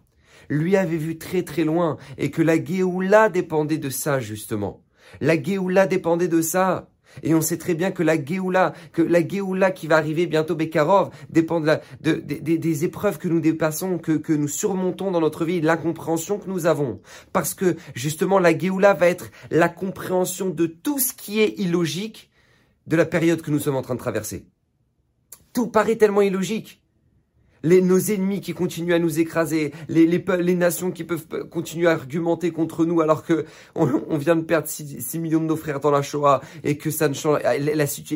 lui 0.48 0.76
avait 0.76 0.96
vu 0.96 1.18
très 1.18 1.42
très 1.42 1.64
loin 1.64 1.96
et 2.18 2.30
que 2.30 2.42
la 2.42 2.62
Géoula 2.62 3.28
dépendait 3.28 3.78
de 3.78 3.90
ça 3.90 4.20
justement. 4.20 4.82
La 5.20 5.40
Géoula 5.40 5.86
dépendait 5.86 6.28
de 6.28 6.40
ça. 6.40 6.88
Et 7.22 7.34
on 7.34 7.40
sait 7.40 7.56
très 7.56 7.74
bien 7.74 7.92
que 7.92 8.02
la 8.02 8.22
Géoula, 8.22 8.74
que 8.92 9.00
la 9.00 9.26
Géoula 9.26 9.70
qui 9.70 9.86
va 9.86 9.96
arriver 9.96 10.26
bientôt 10.26 10.54
Bekarov 10.54 11.10
dépend 11.30 11.60
de 11.60 11.80
des 12.02 12.84
épreuves 12.84 13.16
que 13.16 13.28
nous 13.28 13.40
dépassons, 13.40 13.96
que, 13.96 14.12
que 14.12 14.34
nous 14.34 14.48
surmontons 14.48 15.10
dans 15.10 15.20
notre 15.20 15.46
vie, 15.46 15.62
l'incompréhension 15.62 16.38
que 16.38 16.48
nous 16.50 16.66
avons. 16.66 17.00
Parce 17.32 17.54
que 17.54 17.76
justement 17.94 18.38
la 18.38 18.56
Géoula 18.56 18.92
va 18.92 19.08
être 19.08 19.30
la 19.50 19.70
compréhension 19.70 20.50
de 20.50 20.66
tout 20.66 20.98
ce 20.98 21.14
qui 21.14 21.40
est 21.40 21.58
illogique 21.58 22.30
de 22.86 22.96
la 22.96 23.06
période 23.06 23.40
que 23.40 23.50
nous 23.50 23.60
sommes 23.60 23.76
en 23.76 23.82
train 23.82 23.94
de 23.94 24.00
traverser. 24.00 24.46
Tout 25.54 25.68
paraît 25.68 25.96
tellement 25.96 26.22
illogique 26.22 26.82
les, 27.62 27.82
nos 27.82 27.98
ennemis 27.98 28.40
qui 28.40 28.54
continuent 28.54 28.94
à 28.94 28.98
nous 28.98 29.18
écraser, 29.18 29.72
les, 29.88 30.06
les, 30.06 30.24
les, 30.40 30.54
nations 30.54 30.90
qui 30.90 31.04
peuvent 31.04 31.26
continuer 31.50 31.88
à 31.88 31.92
argumenter 31.92 32.50
contre 32.50 32.84
nous 32.84 33.00
alors 33.00 33.24
que 33.24 33.44
on, 33.74 34.18
vient 34.18 34.36
de 34.36 34.42
perdre 34.42 34.68
6, 34.68 35.18
millions 35.18 35.40
de 35.40 35.46
nos 35.46 35.56
frères 35.56 35.80
dans 35.80 35.90
la 35.90 36.02
Shoah 36.02 36.40
et 36.64 36.76
que 36.76 36.90
ça 36.90 37.08
ne 37.08 37.14
change, 37.14 37.40
la, 37.42 37.58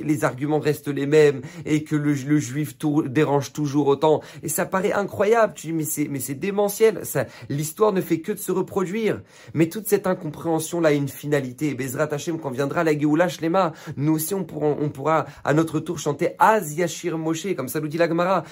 les 0.05 0.25
arguments 0.25 0.59
restent 0.59 0.89
les 0.89 1.07
mêmes 1.07 1.43
et 1.67 1.85
que 1.85 1.97
le, 1.97 2.13
le 2.13 2.39
juif 2.39 2.79
tout, 2.79 3.03
dérange 3.03 3.53
toujours 3.53 3.89
autant. 3.89 4.21
Et 4.43 4.49
ça 4.49 4.67
paraît 4.67 4.93
incroyable. 4.93 5.55
Tu 5.55 5.69
dis 5.69 5.73
mais 5.73 5.85
c'est 5.85 6.09
mais 6.09 6.21
c'est 6.21 6.35
démentiel. 6.35 7.01
Ça, 7.05 7.27
l'histoire 7.49 7.93
ne 7.93 8.01
fait 8.01 8.21
que 8.21 8.33
de 8.33 8.39
se 8.39 8.53
reproduire. 8.53 9.21
Mais 9.55 9.69
toute 9.69 9.87
cette 9.87 10.07
incompréhension 10.07 10.81
là 10.81 10.91
a 10.91 10.93
une 10.93 11.09
finalité. 11.09 11.75
Bezrat 11.75 12.09
Hashem 12.13 12.39
quand 12.39 12.51
viendra 12.51 12.85
la 12.85 12.99
Géoula 12.99 13.29
Shlema, 13.29 13.73
nous 13.97 14.15
aussi 14.15 14.35
on 14.35 14.45
pourra 14.45 14.77
on 14.81 14.89
pourra 14.89 15.27
à 15.45 15.55
notre 15.55 15.81
tour 15.81 15.99
chanter 15.99 16.31
Az 16.39 16.75
Yashir 16.75 17.19
Moshe 17.19 17.55
comme 17.57 17.69
ça 17.69 17.81
nous 17.81 17.89
dit 17.89 17.99
la 17.99 18.09
Gemara. 18.09 18.45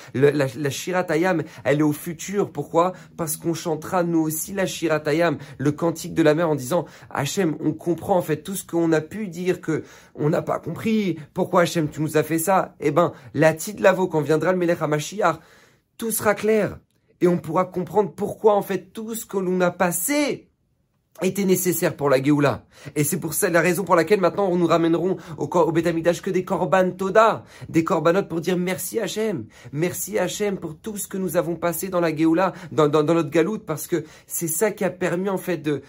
Shiratayam, 0.79 1.43
elle 1.65 1.81
est 1.81 1.83
au 1.83 1.93
futur. 1.93 2.51
Pourquoi? 2.51 2.93
Parce 3.17 3.37
qu'on 3.37 3.55
chantera 3.55 4.03
nous 4.03 4.21
aussi 4.21 4.53
la 4.53 4.67
Shiratayam, 4.67 5.39
le 5.59 5.73
cantique 5.73 6.15
de 6.15 6.23
la 6.23 6.35
mer 6.35 6.49
en 6.49 6.55
disant 6.55 6.87
Hachem, 7.11 7.57
on 7.61 7.73
comprend 7.73 8.17
en 8.17 8.23
fait 8.23 8.43
tout 8.43 8.55
ce 8.55 8.65
qu'on 8.65 8.93
a 8.93 9.01
pu 9.01 9.29
dire 9.29 9.61
que 9.61 9.85
on 10.15 10.31
n'a 10.31 10.43
pas 10.43 10.59
compris. 10.59 11.19
Pourquoi 11.35 11.63
Hachem, 11.63 11.89
tu 11.89 12.01
nous 12.01 12.17
as 12.17 12.23
fait 12.23 12.39
ça? 12.39 12.75
Eh 12.81 12.91
ben, 12.91 13.13
la 13.35 13.55
Lavo, 13.79 14.07
quand 14.07 14.21
viendra 14.21 14.53
le 14.53 14.59
Melech 14.59 14.81
HaMashiach, 14.81 15.37
tout 15.97 16.11
sera 16.11 16.35
clair. 16.35 16.79
Et 17.21 17.27
on 17.27 17.39
pourra 17.39 17.65
comprendre 17.65 18.13
pourquoi 18.15 18.55
en 18.55 18.63
fait 18.63 18.93
tout 18.93 19.15
ce 19.15 19.27
que 19.27 19.39
l'on 19.39 19.61
a 19.61 19.71
passé 19.71 20.48
était 21.23 21.45
nécessaire 21.45 21.97
pour 21.97 22.09
la 22.11 22.23
Géoula. 22.23 22.65
Et 22.95 23.05
c'est 23.05 23.19
pour 23.19 23.35
ça 23.35 23.49
la 23.51 23.61
raison 23.61 23.85
pour 23.85 23.97
laquelle 23.97 24.21
maintenant 24.21 24.55
nous 24.55 24.67
ramènerons 24.67 25.17
au, 25.37 25.45
au 25.45 25.73
que 25.73 26.31
des 26.31 26.45
korban 26.45 26.91
toda, 26.93 27.45
des 27.69 27.85
corbanotes 27.85 28.29
pour 28.29 28.41
dire 28.41 28.57
merci 28.57 29.01
Hachem, 29.01 29.47
merci 29.73 30.19
Hachem 30.19 30.59
pour 30.59 30.77
tout 30.77 30.97
ce 30.97 31.09
que 31.09 31.17
nous 31.17 31.37
avons 31.37 31.57
passé 31.57 31.89
dans 31.89 32.01
la 32.01 32.15
Géoula, 32.15 32.53
dans, 32.73 32.89
notre 32.89 33.31
galoute, 33.31 33.65
parce 33.65 33.87
que 33.87 34.05
c'est 34.27 34.49
ça 34.49 34.71
qui 34.71 34.85
a 34.85 34.91
permis 34.91 35.29
en 35.29 35.39
fait 35.39 35.59
de 35.59 35.83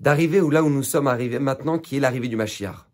d'arriver 0.00 0.40
là 0.50 0.64
où 0.64 0.68
nous 0.68 0.82
sommes 0.82 1.06
arrivés 1.06 1.38
maintenant, 1.38 1.78
qui 1.78 1.96
est 1.96 2.00
l'arrivée 2.00 2.26
du 2.26 2.34
Mashiach. 2.34 2.88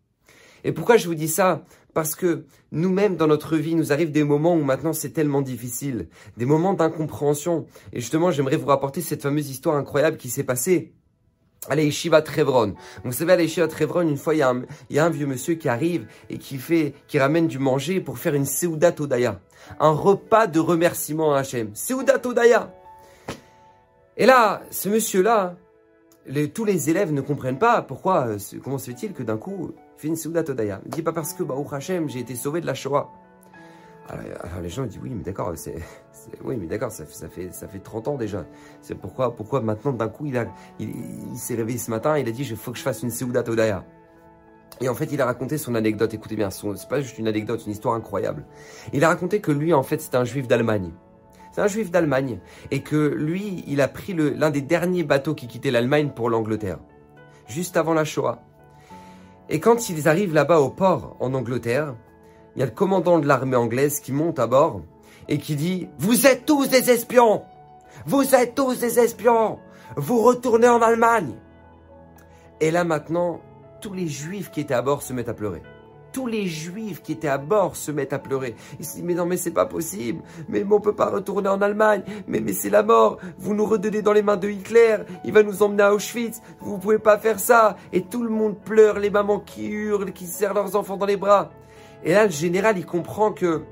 Et 0.63 0.71
pourquoi 0.71 0.97
je 0.97 1.07
vous 1.07 1.15
dis 1.15 1.27
ça? 1.27 1.65
Parce 1.95 2.13
que 2.13 2.45
nous-mêmes 2.71 3.15
dans 3.15 3.25
notre 3.25 3.57
vie, 3.57 3.73
nous 3.73 3.91
arrivent 3.91 4.11
des 4.11 4.23
moments 4.23 4.55
où 4.55 4.63
maintenant 4.63 4.93
c'est 4.93 5.09
tellement 5.09 5.41
difficile, 5.41 6.07
des 6.37 6.45
moments 6.45 6.75
d'incompréhension. 6.75 7.65
Et 7.93 7.99
justement, 7.99 8.29
j'aimerais 8.29 8.57
vous 8.57 8.67
rapporter 8.67 9.01
cette 9.01 9.23
fameuse 9.23 9.49
histoire 9.49 9.75
incroyable 9.75 10.17
qui 10.17 10.29
s'est 10.29 10.43
passée 10.43 10.93
Allez, 11.67 11.85
Yeshiva 11.85 12.21
Trevron. 12.21 12.73
Vous 13.03 13.11
savez, 13.11 13.33
à 13.33 13.35
l'Yeshiva 13.35 13.67
Trevron, 13.67 14.01
une 14.01 14.17
fois, 14.17 14.33
il 14.33 14.37
y, 14.37 14.99
a 14.99 15.05
un, 15.05 15.09
vieux 15.09 15.27
monsieur 15.27 15.55
qui 15.55 15.67
arrive 15.67 16.07
et 16.29 16.37
qui 16.37 16.57
fait, 16.57 16.93
qui 17.07 17.19
ramène 17.19 17.47
du 17.47 17.59
manger 17.59 17.99
pour 17.99 18.17
faire 18.17 18.33
une 18.33 18.45
Seudat 18.45 18.95
Odaya. 18.97 19.39
Un 19.79 19.91
repas 19.91 20.47
de 20.47 20.59
remerciement 20.59 21.33
à 21.33 21.39
Hachem. 21.39 21.71
Seudat 21.75 22.25
Odaya. 22.25 22.73
Et 24.15 24.25
là, 24.25 24.61
ce 24.71 24.87
monsieur-là, 24.87 25.57
tous 26.53 26.65
les 26.65 26.89
élèves 26.89 27.11
ne 27.11 27.21
comprennent 27.21 27.59
pas 27.59 27.81
pourquoi, 27.81 28.27
euh, 28.27 28.37
comment 28.63 28.77
se 28.77 28.91
fait-il 28.91 29.13
que 29.13 29.23
d'un 29.23 29.37
coup, 29.37 29.71
il 29.97 30.01
fait 30.01 30.07
une 30.07 30.15
Seudat 30.15 30.49
Odaya. 30.49 30.81
Il 30.85 30.91
dit 30.91 31.01
pas 31.01 31.13
parce 31.13 31.33
que, 31.33 31.43
bah, 31.43 31.55
Hachem, 31.71 32.09
j'ai 32.09 32.19
été 32.19 32.35
sauvé 32.35 32.61
de 32.61 32.65
la 32.65 32.73
Shoah. 32.73 33.11
Alors, 34.09 34.61
les 34.61 34.69
gens 34.69 34.85
disent 34.85 34.99
oui, 35.01 35.11
mais 35.13 35.23
d'accord, 35.23 35.51
c'est, 35.55 35.75
oui, 36.43 36.57
mais 36.59 36.65
d'accord, 36.65 36.91
ça, 36.91 37.05
ça, 37.05 37.29
fait, 37.29 37.53
ça 37.53 37.67
fait 37.67 37.79
30 37.79 38.07
ans 38.07 38.15
déjà. 38.15 38.45
C'est 38.81 38.95
pourquoi, 38.95 39.35
pourquoi 39.35 39.61
maintenant 39.61 39.93
d'un 39.93 40.07
coup 40.07 40.25
il 40.25 40.37
a, 40.37 40.47
il, 40.79 41.37
s'est 41.37 41.55
réveillé 41.55 41.77
ce 41.77 41.91
matin, 41.91 42.17
il 42.17 42.27
a 42.27 42.31
dit, 42.31 42.43
il 42.43 42.57
faut 42.57 42.71
que 42.71 42.77
je 42.77 42.83
fasse 42.83 43.03
une 43.03 43.11
Seudat 43.11 43.43
Odaya. 43.47 43.85
Et 44.81 44.89
en 44.89 44.95
fait, 44.95 45.11
il 45.11 45.21
a 45.21 45.25
raconté 45.25 45.57
son 45.57 45.75
anecdote. 45.75 46.13
Écoutez 46.13 46.35
bien, 46.35 46.49
c'est 46.49 46.87
pas 46.87 47.01
juste 47.01 47.17
une 47.19 47.27
anecdote, 47.27 47.65
une 47.65 47.71
histoire 47.71 47.95
incroyable. 47.95 48.45
Il 48.93 49.03
a 49.03 49.09
raconté 49.09 49.41
que 49.41 49.51
lui, 49.51 49.73
en 49.73 49.83
fait, 49.83 49.99
c'était 49.99 50.17
un 50.17 50.23
juif 50.23 50.47
d'Allemagne. 50.47 50.91
C'est 51.51 51.61
un 51.61 51.67
juif 51.67 51.91
d'Allemagne. 51.91 52.39
Et 52.71 52.81
que 52.81 52.95
lui, 52.95 53.63
il 53.67 53.81
a 53.81 53.87
pris 53.87 54.13
l'un 54.13 54.49
des 54.49 54.61
derniers 54.61 55.03
bateaux 55.03 55.35
qui 55.35 55.47
quittait 55.47 55.71
l'Allemagne 55.71 56.11
pour 56.15 56.29
l'Angleterre. 56.29 56.79
Juste 57.47 57.75
avant 57.75 57.93
la 57.93 58.05
Shoah. 58.05 58.41
Et 59.49 59.59
quand 59.59 59.89
ils 59.89 60.07
arrivent 60.07 60.33
là-bas 60.33 60.59
au 60.59 60.69
port 60.69 61.17
en 61.19 61.33
Angleterre, 61.33 61.95
il 62.55 62.59
y 62.59 62.63
a 62.63 62.65
le 62.65 62.71
commandant 62.71 63.19
de 63.19 63.27
l'armée 63.27 63.55
anglaise 63.55 63.99
qui 63.99 64.11
monte 64.11 64.39
à 64.39 64.47
bord 64.47 64.81
et 65.27 65.37
qui 65.37 65.55
dit 65.55 65.87
Vous 65.97 66.27
êtes 66.27 66.45
tous 66.45 66.67
des 66.67 66.89
espions 66.89 67.43
Vous 68.05 68.35
êtes 68.35 68.55
tous 68.55 68.79
des 68.79 68.99
espions 68.99 69.59
Vous 69.95 70.21
retournez 70.21 70.67
en 70.67 70.81
Allemagne 70.81 71.35
Et 72.59 72.71
là 72.71 72.83
maintenant, 72.83 73.39
tous 73.81 73.93
les 73.93 74.07
juifs 74.07 74.51
qui 74.51 74.61
étaient 74.61 74.73
à 74.73 74.81
bord 74.81 75.01
se 75.03 75.13
mettent 75.13 75.29
à 75.29 75.33
pleurer. 75.33 75.61
Tous 76.11 76.25
les 76.25 76.47
juifs 76.47 77.03
qui 77.03 77.11
étaient 77.11 77.27
à 77.27 77.37
bord 77.37 77.75
se 77.75 77.91
mettent 77.91 78.13
à 78.13 78.19
pleurer. 78.19 78.55
Ils 78.79 78.85
se 78.85 78.95
disent, 78.95 79.03
mais 79.03 79.13
non, 79.13 79.27
mais 79.27 79.37
c'est 79.37 79.51
pas 79.51 79.67
possible. 79.67 80.23
Mais 80.47 80.65
on 80.69 80.81
peut 80.81 80.95
pas 80.95 81.11
retourner 81.11 81.49
en 81.49 81.61
Allemagne. 81.61 82.01
Mais, 82.27 82.39
mais 82.39 82.53
c'est 82.53 82.71
la 82.71 82.81
mort. 82.81 83.19
Vous 83.37 83.53
nous 83.53 83.65
redonnez 83.65 84.01
dans 84.01 84.13
les 84.13 84.23
mains 84.23 84.35
de 84.35 84.49
Hitler. 84.49 84.97
Il 85.23 85.33
va 85.33 85.43
nous 85.43 85.61
emmener 85.61 85.83
à 85.83 85.93
Auschwitz. 85.93 86.41
Vous 86.61 86.79
pouvez 86.79 86.97
pas 86.97 87.19
faire 87.19 87.39
ça. 87.39 87.75
Et 87.93 88.01
tout 88.01 88.23
le 88.23 88.31
monde 88.31 88.57
pleure. 88.57 88.97
Les 88.97 89.11
mamans 89.11 89.39
qui 89.39 89.67
hurlent, 89.67 90.11
qui 90.11 90.25
serrent 90.25 90.55
leurs 90.55 90.75
enfants 90.75 90.97
dans 90.97 91.05
les 91.05 91.15
bras. 91.15 91.51
Et 92.03 92.13
là, 92.13 92.25
le 92.25 92.31
général, 92.31 92.77
il 92.77 92.85
comprend 92.85 93.31
que 93.31 93.63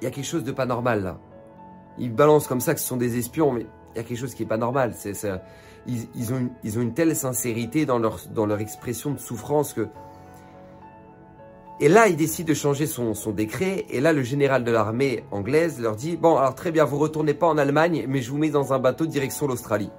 il 0.00 0.04
y 0.04 0.06
a 0.06 0.10
quelque 0.10 0.24
chose 0.24 0.44
de 0.44 0.52
pas 0.52 0.66
normal 0.66 1.02
là. 1.02 1.18
Il 1.98 2.14
balance 2.14 2.46
comme 2.46 2.60
ça 2.60 2.74
que 2.74 2.80
ce 2.80 2.86
sont 2.86 2.96
des 2.96 3.18
espions, 3.18 3.50
mais 3.50 3.66
il 3.94 3.96
y 3.96 4.00
a 4.00 4.04
quelque 4.04 4.18
chose 4.18 4.34
qui 4.34 4.44
est 4.44 4.46
pas 4.46 4.56
normal. 4.56 4.92
C'est. 4.94 5.14
Ils, 5.86 6.32
ont 6.32 6.80
une, 6.80 6.92
telle 6.92 7.16
sincérité 7.16 7.86
dans 7.86 7.98
leur, 7.98 8.20
dans 8.34 8.46
leur 8.46 8.60
expression 8.60 9.10
de 9.10 9.18
souffrance 9.18 9.72
que. 9.72 9.88
Et 11.80 11.88
là, 11.88 12.08
il 12.08 12.16
décide 12.16 12.46
de 12.46 12.54
changer 12.54 12.86
son, 12.86 13.14
son 13.14 13.32
décret. 13.32 13.86
Et 13.88 14.00
là, 14.00 14.12
le 14.12 14.22
général 14.22 14.64
de 14.64 14.70
l'armée 14.70 15.24
anglaise 15.30 15.80
leur 15.80 15.96
dit 15.96 16.16
Bon, 16.16 16.36
alors 16.36 16.54
très 16.54 16.70
bien, 16.70 16.84
vous 16.84 16.98
retournez 16.98 17.34
pas 17.34 17.46
en 17.46 17.58
Allemagne, 17.58 18.04
mais 18.08 18.20
je 18.20 18.30
vous 18.30 18.38
mets 18.38 18.50
dans 18.50 18.72
un 18.72 18.78
bateau 18.78 19.06
direction 19.06 19.46
l'Australie. 19.48 19.90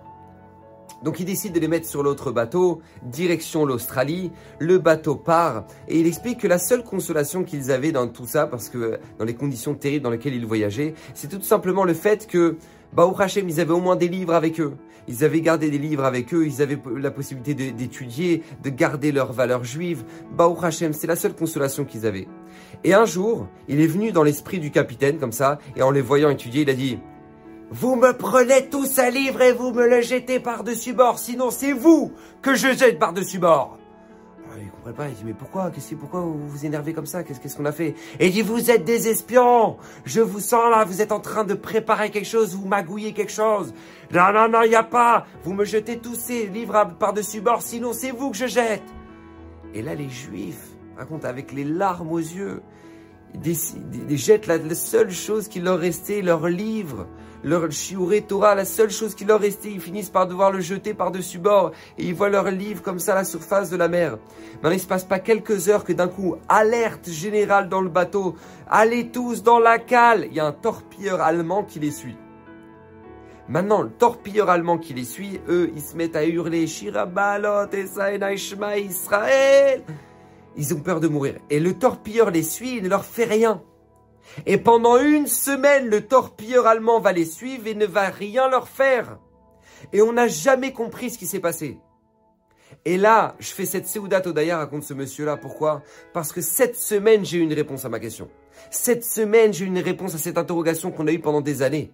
Donc 1.04 1.20
il 1.20 1.26
décide 1.26 1.54
de 1.54 1.60
les 1.60 1.68
mettre 1.68 1.88
sur 1.88 2.04
l'autre 2.04 2.32
bateau, 2.32 2.82
direction 3.04 3.66
l'Australie. 3.66 4.32
Le 4.60 4.78
bateau 4.78 5.16
part 5.16 5.66
et 5.88 6.00
il 6.00 6.08
explique 6.08 6.40
que 6.40 6.48
la 6.48 6.60
seule 6.60 6.84
consolation 6.84 7.44
qu'ils 7.44 7.72
avaient 7.72 7.92
dans 7.92 8.08
tout 8.08 8.26
ça, 8.26 8.48
parce 8.48 8.70
que 8.70 9.00
dans 9.18 9.26
les 9.26 9.36
conditions 9.36 9.74
terribles 9.76 10.04
dans 10.04 10.10
lesquelles 10.10 10.34
ils 10.36 10.46
voyageaient, 10.46 10.94
c'est 11.14 11.30
tout 11.30 11.42
simplement 11.42 11.84
le 11.84 11.94
fait 11.94 12.28
que, 12.28 12.58
au 12.98 13.16
Hachem, 13.18 13.48
ils 13.48 13.60
avaient 13.60 13.72
au 13.72 13.80
moins 13.80 13.96
des 13.96 14.08
livres 14.08 14.34
avec 14.34 14.60
eux. 14.60 14.74
Ils 15.08 15.24
avaient 15.24 15.42
gardé 15.42 15.70
des 15.70 15.78
livres 15.78 16.06
avec 16.06 16.34
eux, 16.34 16.46
ils 16.46 16.62
avaient 16.62 16.78
la 16.98 17.10
possibilité 17.10 17.72
d'étudier, 17.72 18.44
de, 18.64 18.70
garder 18.70 19.12
leurs 19.12 19.34
valeurs 19.34 19.64
juives. 19.64 20.04
Bah, 20.38 20.54
Hachem, 20.62 20.94
c'est 20.94 21.08
la 21.08 21.16
seule 21.16 21.34
consolation 21.34 21.86
qu'ils 21.86 22.06
avaient. 22.06 22.28
Et 22.84 22.94
un 22.94 23.06
jour, 23.06 23.48
il 23.68 23.82
est 23.82 23.88
venu 23.88 24.12
dans 24.12 24.24
l'esprit 24.24 24.60
du 24.60 24.70
capitaine, 24.70 25.18
comme 25.18 25.32
ça, 25.32 25.60
et 25.76 25.82
en 25.82 25.92
les 25.92 26.02
voyant 26.02 26.30
étudier, 26.30 26.62
il 26.62 26.70
a 26.70 26.74
dit, 26.74 27.00
vous 27.72 27.96
me 27.96 28.14
prenez 28.14 28.68
tous 28.70 28.98
un 28.98 29.10
livre 29.10 29.42
et 29.42 29.54
vous 29.54 29.72
me 29.72 29.88
le 29.88 30.02
jetez 30.02 30.40
par-dessus 30.40 30.94
bord, 30.94 31.20
sinon 31.20 31.52
c'est 31.52 31.74
vous 31.74 32.12
que 32.42 32.56
je 32.56 32.74
jette 32.74 32.98
par-dessus 32.98 33.38
bord. 33.38 33.78
Ah, 34.52 34.56
il 34.60 34.72
comprend 34.72 34.94
pas, 34.94 35.08
il 35.08 35.14
dit 35.14 35.24
mais 35.24 35.34
pourquoi? 35.34 35.70
Qu'est-ce 35.70 35.94
pourquoi 35.94 36.22
vous 36.22 36.48
vous 36.48 36.66
énervez 36.66 36.94
comme 36.94 37.06
ça? 37.06 37.24
Qu'est-ce 37.24 37.56
qu'on 37.56 37.66
a 37.66 37.72
fait? 37.72 37.94
Et 38.20 38.28
il 38.28 38.34
dit 38.34 38.42
vous 38.42 38.72
êtes 38.72 38.86
des 38.86 39.08
espions. 39.08 39.78
Je 40.06 40.22
vous 40.22 40.40
sens 40.40 40.72
là, 40.72 40.84
vous 40.84 41.02
êtes 41.02 41.12
en 41.12 41.20
train 41.20 41.44
de 41.44 41.54
préparer 41.54 42.10
quelque 42.10 42.28
chose, 42.28 42.56
vous 42.56 42.68
magouillez 42.68 43.14
quelque 43.14 43.32
chose. 43.32 43.74
Non 44.12 44.34
non 44.34 44.50
non, 44.50 44.64
il 44.64 44.72
y 44.72 44.76
a 44.76 44.84
pas. 44.84 45.28
Vous 45.44 45.54
me 45.54 45.64
jetez 45.64 46.00
tous 46.00 46.16
ces 46.16 46.48
livres 46.48 46.96
par-dessus 46.98 47.42
bord, 47.42 47.62
sinon 47.62 47.94
c'est 47.94 48.12
vous 48.12 48.32
que 48.32 48.38
je 48.38 48.48
jette. 48.48 48.84
Et 49.76 49.84
là 49.84 49.94
les 49.94 50.10
juifs 50.10 50.70
racontent 50.98 51.28
avec 51.28 51.54
les 51.54 51.64
larmes 51.64 52.12
aux 52.12 52.18
yeux 52.18 52.64
ils, 53.34 54.18
jettent 54.18 54.48
la, 54.48 54.76
seule 54.76 55.12
chose 55.12 55.48
qui 55.48 55.60
leur 55.60 55.80
restait, 55.80 56.22
leur 56.22 56.48
livre, 56.48 57.08
leur 57.44 57.72
shiuré 57.72 58.22
Torah, 58.22 58.56
la 58.56 58.66
seule 58.66 58.90
chose 58.90 59.16
qui 59.16 59.26
leur 59.26 59.40
restait, 59.40 59.72
ils 59.72 59.80
finissent 59.80 60.10
par 60.10 60.28
devoir 60.28 60.52
le 60.52 60.60
jeter 60.60 60.94
par-dessus 60.94 61.40
bord 61.40 61.72
et 61.98 62.06
ils 62.06 62.14
voient 62.14 62.30
leur 62.30 62.52
livre 62.52 62.82
comme 62.82 63.00
ça 63.00 63.14
à 63.14 63.16
la 63.16 63.24
surface 63.24 63.70
de 63.70 63.78
la 63.78 63.88
mer. 63.88 64.18
Maintenant, 64.56 64.72
il 64.72 64.80
se 64.80 64.88
passe 64.88 65.06
pas 65.06 65.20
quelques 65.20 65.70
heures 65.70 65.84
que 65.84 65.94
d'un 65.94 66.08
coup, 66.08 66.36
alerte 66.50 67.10
générale 67.10 67.70
dans 67.70 67.82
le 67.82 67.90
bateau, 67.90 68.36
allez 68.70 69.10
tous 69.10 69.44
dans 69.44 69.60
la 69.60 69.80
cale, 69.80 70.28
il 70.30 70.36
y 70.36 70.40
a 70.40 70.46
un 70.46 70.52
torpilleur 70.52 71.22
allemand 71.22 71.64
qui 71.64 71.80
les 71.80 71.92
suit. 71.92 72.18
Maintenant, 73.48 73.82
le 73.82 73.90
torpilleur 73.90 74.50
allemand 74.50 74.78
qui 74.78 74.94
les 74.94 75.06
suit, 75.06 75.42
eux, 75.48 75.72
ils 75.76 75.82
se 75.82 75.96
mettent 75.96 76.16
à 76.16 76.24
hurler 76.24 76.68
Shirabalot, 76.68 77.68
Israël. 78.78 79.84
Ils 80.56 80.74
ont 80.76 80.82
peur 80.82 81.00
de 81.00 81.08
mourir. 81.08 81.36
Et 81.50 81.60
le 81.60 81.74
torpilleur 81.74 82.30
les 82.30 82.44
suit, 82.44 82.78
il 82.78 82.84
ne 82.84 82.90
leur 82.90 83.06
fait 83.06 83.24
rien. 83.24 83.64
Et 84.46 84.58
pendant 84.58 84.98
une 84.98 85.28
semaine, 85.28 85.88
le 85.88 86.06
torpilleur 86.06 86.68
allemand 86.68 87.00
va 87.00 87.12
les 87.12 87.26
suivre 87.26 87.68
et 87.68 87.76
ne 87.76 87.86
va 87.86 88.10
rien 88.10 88.50
leur 88.50 88.68
faire. 88.68 89.18
Et 89.94 90.02
on 90.02 90.14
n'a 90.14 90.28
jamais 90.28 90.74
compris 90.74 91.10
ce 91.10 91.18
qui 91.18 91.28
s'est 91.28 91.40
passé. 91.40 91.78
Et 92.86 92.98
là, 92.98 93.36
je 93.40 93.50
fais 93.50 93.66
cette 93.66 93.88
Seudat 93.88 94.26
Odaya, 94.26 94.58
raconte 94.58 94.84
ce 94.84 94.94
monsieur-là. 94.94 95.38
Pourquoi? 95.38 95.84
Parce 96.14 96.32
que 96.32 96.42
cette 96.42 96.76
semaine, 96.76 97.26
j'ai 97.26 97.38
eu 97.38 97.42
une 97.42 97.54
réponse 97.54 97.86
à 97.86 97.90
ma 97.90 98.00
question. 98.00 98.30
Cette 98.70 99.04
semaine, 99.04 99.54
j'ai 99.54 99.66
eu 99.66 99.68
une 99.68 99.80
réponse 99.80 100.16
à 100.16 100.18
cette 100.18 100.38
interrogation 100.38 100.92
qu'on 100.92 101.08
a 101.08 101.12
eue 101.12 101.20
pendant 101.20 101.42
des 101.42 101.62
années. 101.62 101.92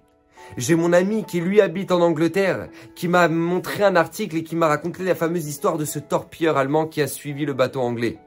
J'ai 0.57 0.75
mon 0.75 0.93
ami 0.93 1.23
qui 1.23 1.41
lui 1.41 1.59
habite 1.59 1.91
en 1.91 2.01
Angleterre, 2.01 2.69
qui 2.93 3.07
m'a 3.07 3.27
montré 3.27 3.83
un 3.83 3.95
article 3.95 4.37
et 4.37 4.43
qui 4.43 4.55
m'a 4.55 4.67
raconté 4.67 5.03
la 5.03 5.15
fameuse 5.15 5.47
histoire 5.47 5.77
de 5.77 5.85
ce 5.85 5.97
torpilleur 5.97 6.57
allemand 6.57 6.85
qui 6.85 7.01
a 7.01 7.07
suivi 7.07 7.45
le 7.45 7.53
bateau 7.53 7.81
anglais. 7.81 8.19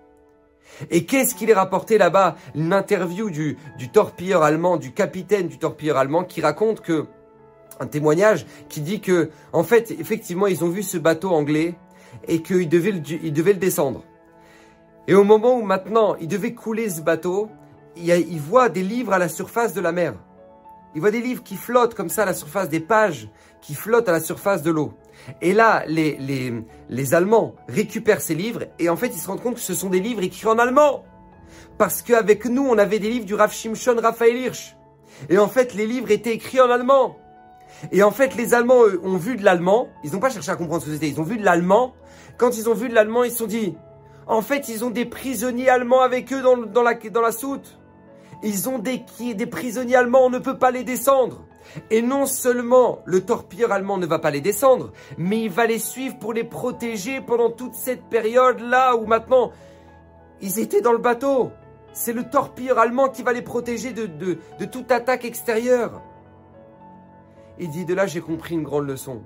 Et 0.91 1.05
qu'est-ce 1.05 1.35
qu'il 1.35 1.51
est 1.51 1.55
rapporté 1.55 1.99
là-bas? 1.99 2.37
Une 2.55 2.73
interview 2.73 3.31
du, 3.31 3.57
du 3.79 3.89
torpilleur 3.89 4.43
allemand, 4.43 4.77
du 4.77 4.93
capitaine 4.93 5.49
du 5.49 5.59
torpilleur 5.59 5.97
allemand, 5.97 6.25
qui 6.25 6.41
raconte 6.41 6.81
que, 6.81 7.07
un 7.81 7.87
témoignage 7.87 8.47
qui 8.69 8.81
dit 8.81 9.01
que, 9.01 9.31
en 9.53 9.63
fait, 9.63 9.91
effectivement, 9.91 10.47
ils 10.47 10.65
ont 10.65 10.69
vu 10.69 10.83
ce 10.83 10.99
bateau 10.99 11.31
anglais 11.31 11.75
et 12.27 12.43
qu'ils 12.43 12.69
devaient, 12.69 12.93
le, 12.93 13.03
ils 13.23 13.33
devaient 13.33 13.53
le 13.53 13.59
descendre. 13.59 14.03
Et 15.07 15.15
au 15.15 15.25
moment 15.25 15.57
où 15.57 15.63
maintenant, 15.63 16.17
ils 16.21 16.29
devaient 16.29 16.55
couler 16.55 16.91
ce 16.91 17.01
bateau, 17.01 17.49
il, 17.97 18.41
voit 18.41 18.69
des 18.69 18.83
livres 18.83 19.13
à 19.13 19.19
la 19.19 19.29
surface 19.29 19.75
de 19.75 19.81
la 19.81 19.93
mer. 19.93 20.15
Il 20.95 21.01
voit 21.01 21.11
des 21.11 21.21
livres 21.21 21.43
qui 21.43 21.57
flottent 21.57 21.95
comme 21.95 22.09
ça 22.09 22.23
à 22.23 22.27
la 22.27 22.35
surface, 22.35 22.69
des 22.69 22.81
pages 22.81 23.29
qui 23.61 23.75
flottent 23.75 24.09
à 24.09 24.13
la 24.13 24.21
surface 24.21 24.63
de 24.63 24.71
l'eau. 24.71 24.93
Et 25.43 25.53
là, 25.53 25.85
les, 25.87 26.17
les, 26.19 26.55
les 26.89 27.15
Allemands 27.15 27.55
récupèrent 27.69 28.21
ces 28.21 28.35
livres 28.35 28.65
et 28.79 28.89
en 28.89 28.97
fait, 28.97 29.09
ils 29.09 29.19
se 29.19 29.29
rendent 29.29 29.43
compte 29.43 29.57
que 29.57 29.61
ce 29.61 29.75
sont 29.75 29.91
des 29.91 30.01
livres 30.01 30.23
écrits 30.23 30.47
en 30.47 30.59
allemand. 30.59 31.05
Parce 31.77 32.03
qu'avec 32.03 32.45
nous, 32.47 32.67
on 32.67 32.79
avait 32.79 32.99
des 32.99 33.11
livres 33.11 33.27
du 33.27 33.35
Rav 33.35 33.53
Shimshon 33.53 33.97
Raphaël 34.03 34.37
Hirsch. 34.37 34.77
Et 35.29 35.39
en 35.39 35.49
fait, 35.49 35.75
les 35.75 35.87
livres 35.87 36.11
étaient 36.11 36.33
écrits 36.33 36.61
en 36.61 36.71
allemand. 36.71 37.17
Et 37.93 38.03
en 38.03 38.11
fait, 38.11 38.35
les 38.35 38.55
Allemands 38.55 38.85
eux, 38.85 39.01
ont 39.05 39.17
vu 39.17 39.37
de 39.37 39.45
l'allemand. 39.45 39.89
Ils 40.03 40.13
n'ont 40.13 40.21
pas 40.21 40.31
cherché 40.31 40.51
à 40.51 40.57
comprendre 40.57 40.83
ce 40.83 40.87
que 40.87 40.95
c'était. 40.95 41.09
Ils 41.09 41.21
ont 41.21 41.25
vu 41.25 41.39
de 41.39 41.45
l'allemand. 41.45 41.95
Quand 42.37 42.57
ils 42.57 42.69
ont 42.69 42.75
vu 42.75 42.89
de 42.89 42.95
l'allemand, 42.95 43.25
ils 43.25 43.31
se 43.31 43.39
sont 43.39 43.47
dit, 43.47 43.77
en 44.27 44.43
fait, 44.43 44.69
ils 44.69 44.85
ont 44.85 44.91
des 44.91 45.05
prisonniers 45.05 45.69
allemands 45.69 46.01
avec 46.01 46.33
eux 46.33 46.43
dans, 46.43 46.57
dans, 46.57 46.83
la, 46.83 46.95
dans 46.95 47.23
la 47.23 47.33
soute. 47.33 47.79
Ils 48.43 48.69
ont 48.69 48.79
des, 48.79 49.05
des 49.35 49.47
prisonniers 49.47 49.97
allemands, 49.97 50.27
on 50.27 50.31
ne 50.31 50.39
peut 50.39 50.59
pas 50.59 50.71
les 50.71 50.85
descendre. 50.85 51.45
Et 51.91 52.03
non 52.03 52.27
seulement 52.27 53.01
le 53.05 53.25
torpilleur 53.25 53.73
allemand 53.73 53.99
ne 53.99 54.07
va 54.07 54.19
pas 54.19 54.31
les 54.31 54.41
descendre, 54.41 54.93
mais 55.17 55.43
il 55.43 55.51
va 55.51 55.67
les 55.67 55.79
suivre 55.79 56.19
pour 56.19 56.33
les 56.33 56.45
protéger 56.45 57.21
pendant 57.21 57.51
toute 57.51 57.75
cette 57.75 58.05
période-là 58.05 58.97
où 58.97 59.07
maintenant 59.07 59.53
ils 60.41 60.59
étaient 60.59 60.81
dans 60.81 60.93
le 60.93 60.99
bateau. 60.99 61.51
C'est 61.93 62.13
le 62.13 62.29
torpilleur 62.29 62.79
allemand 62.79 63.09
qui 63.09 63.23
va 63.23 63.33
les 63.33 63.43
protéger 63.43 63.93
de 63.93 64.65
toute 64.65 64.93
attaque 64.93 65.25
extérieure. 65.25 66.03
Il 67.59 67.71
dit 67.71 67.85
de 67.85 67.95
là 67.95 68.07
j'ai 68.07 68.21
compris 68.21 68.55
une 68.55 68.63
grande 68.63 68.87
leçon. 68.87 69.23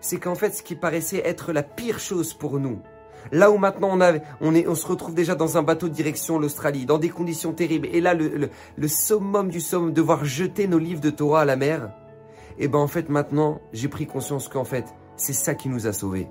C'est 0.00 0.18
qu'en 0.18 0.34
fait 0.34 0.50
ce 0.50 0.62
qui 0.62 0.74
paraissait 0.74 1.22
être 1.24 1.52
la 1.52 1.62
pire 1.62 1.98
chose 1.98 2.34
pour 2.34 2.58
nous, 2.58 2.80
Là 3.32 3.50
où 3.50 3.58
maintenant 3.58 3.98
on, 3.98 4.20
on, 4.40 4.54
est, 4.54 4.66
on 4.66 4.74
se 4.74 4.86
retrouve 4.86 5.14
déjà 5.14 5.34
dans 5.34 5.58
un 5.58 5.62
bateau 5.62 5.88
de 5.88 5.94
direction 5.94 6.38
l'Australie, 6.38 6.86
dans 6.86 6.98
des 6.98 7.08
conditions 7.08 7.52
terribles, 7.52 7.88
et 7.92 8.00
là 8.00 8.14
le, 8.14 8.50
le, 8.76 8.88
summum 8.88 9.48
du 9.48 9.60
summum, 9.60 9.92
devoir 9.92 10.24
jeter 10.24 10.68
nos 10.68 10.78
livres 10.78 11.00
de 11.00 11.10
Torah 11.10 11.42
à 11.42 11.44
la 11.44 11.56
mer, 11.56 11.90
et 12.58 12.64
eh 12.64 12.68
ben 12.68 12.78
en 12.78 12.86
fait 12.86 13.08
maintenant 13.08 13.60
j'ai 13.72 13.88
pris 13.88 14.06
conscience 14.06 14.48
qu'en 14.48 14.64
fait 14.64 14.86
c'est 15.16 15.32
ça 15.32 15.54
qui 15.54 15.68
nous 15.68 15.86
a 15.86 15.92
sauvés. 15.92 16.28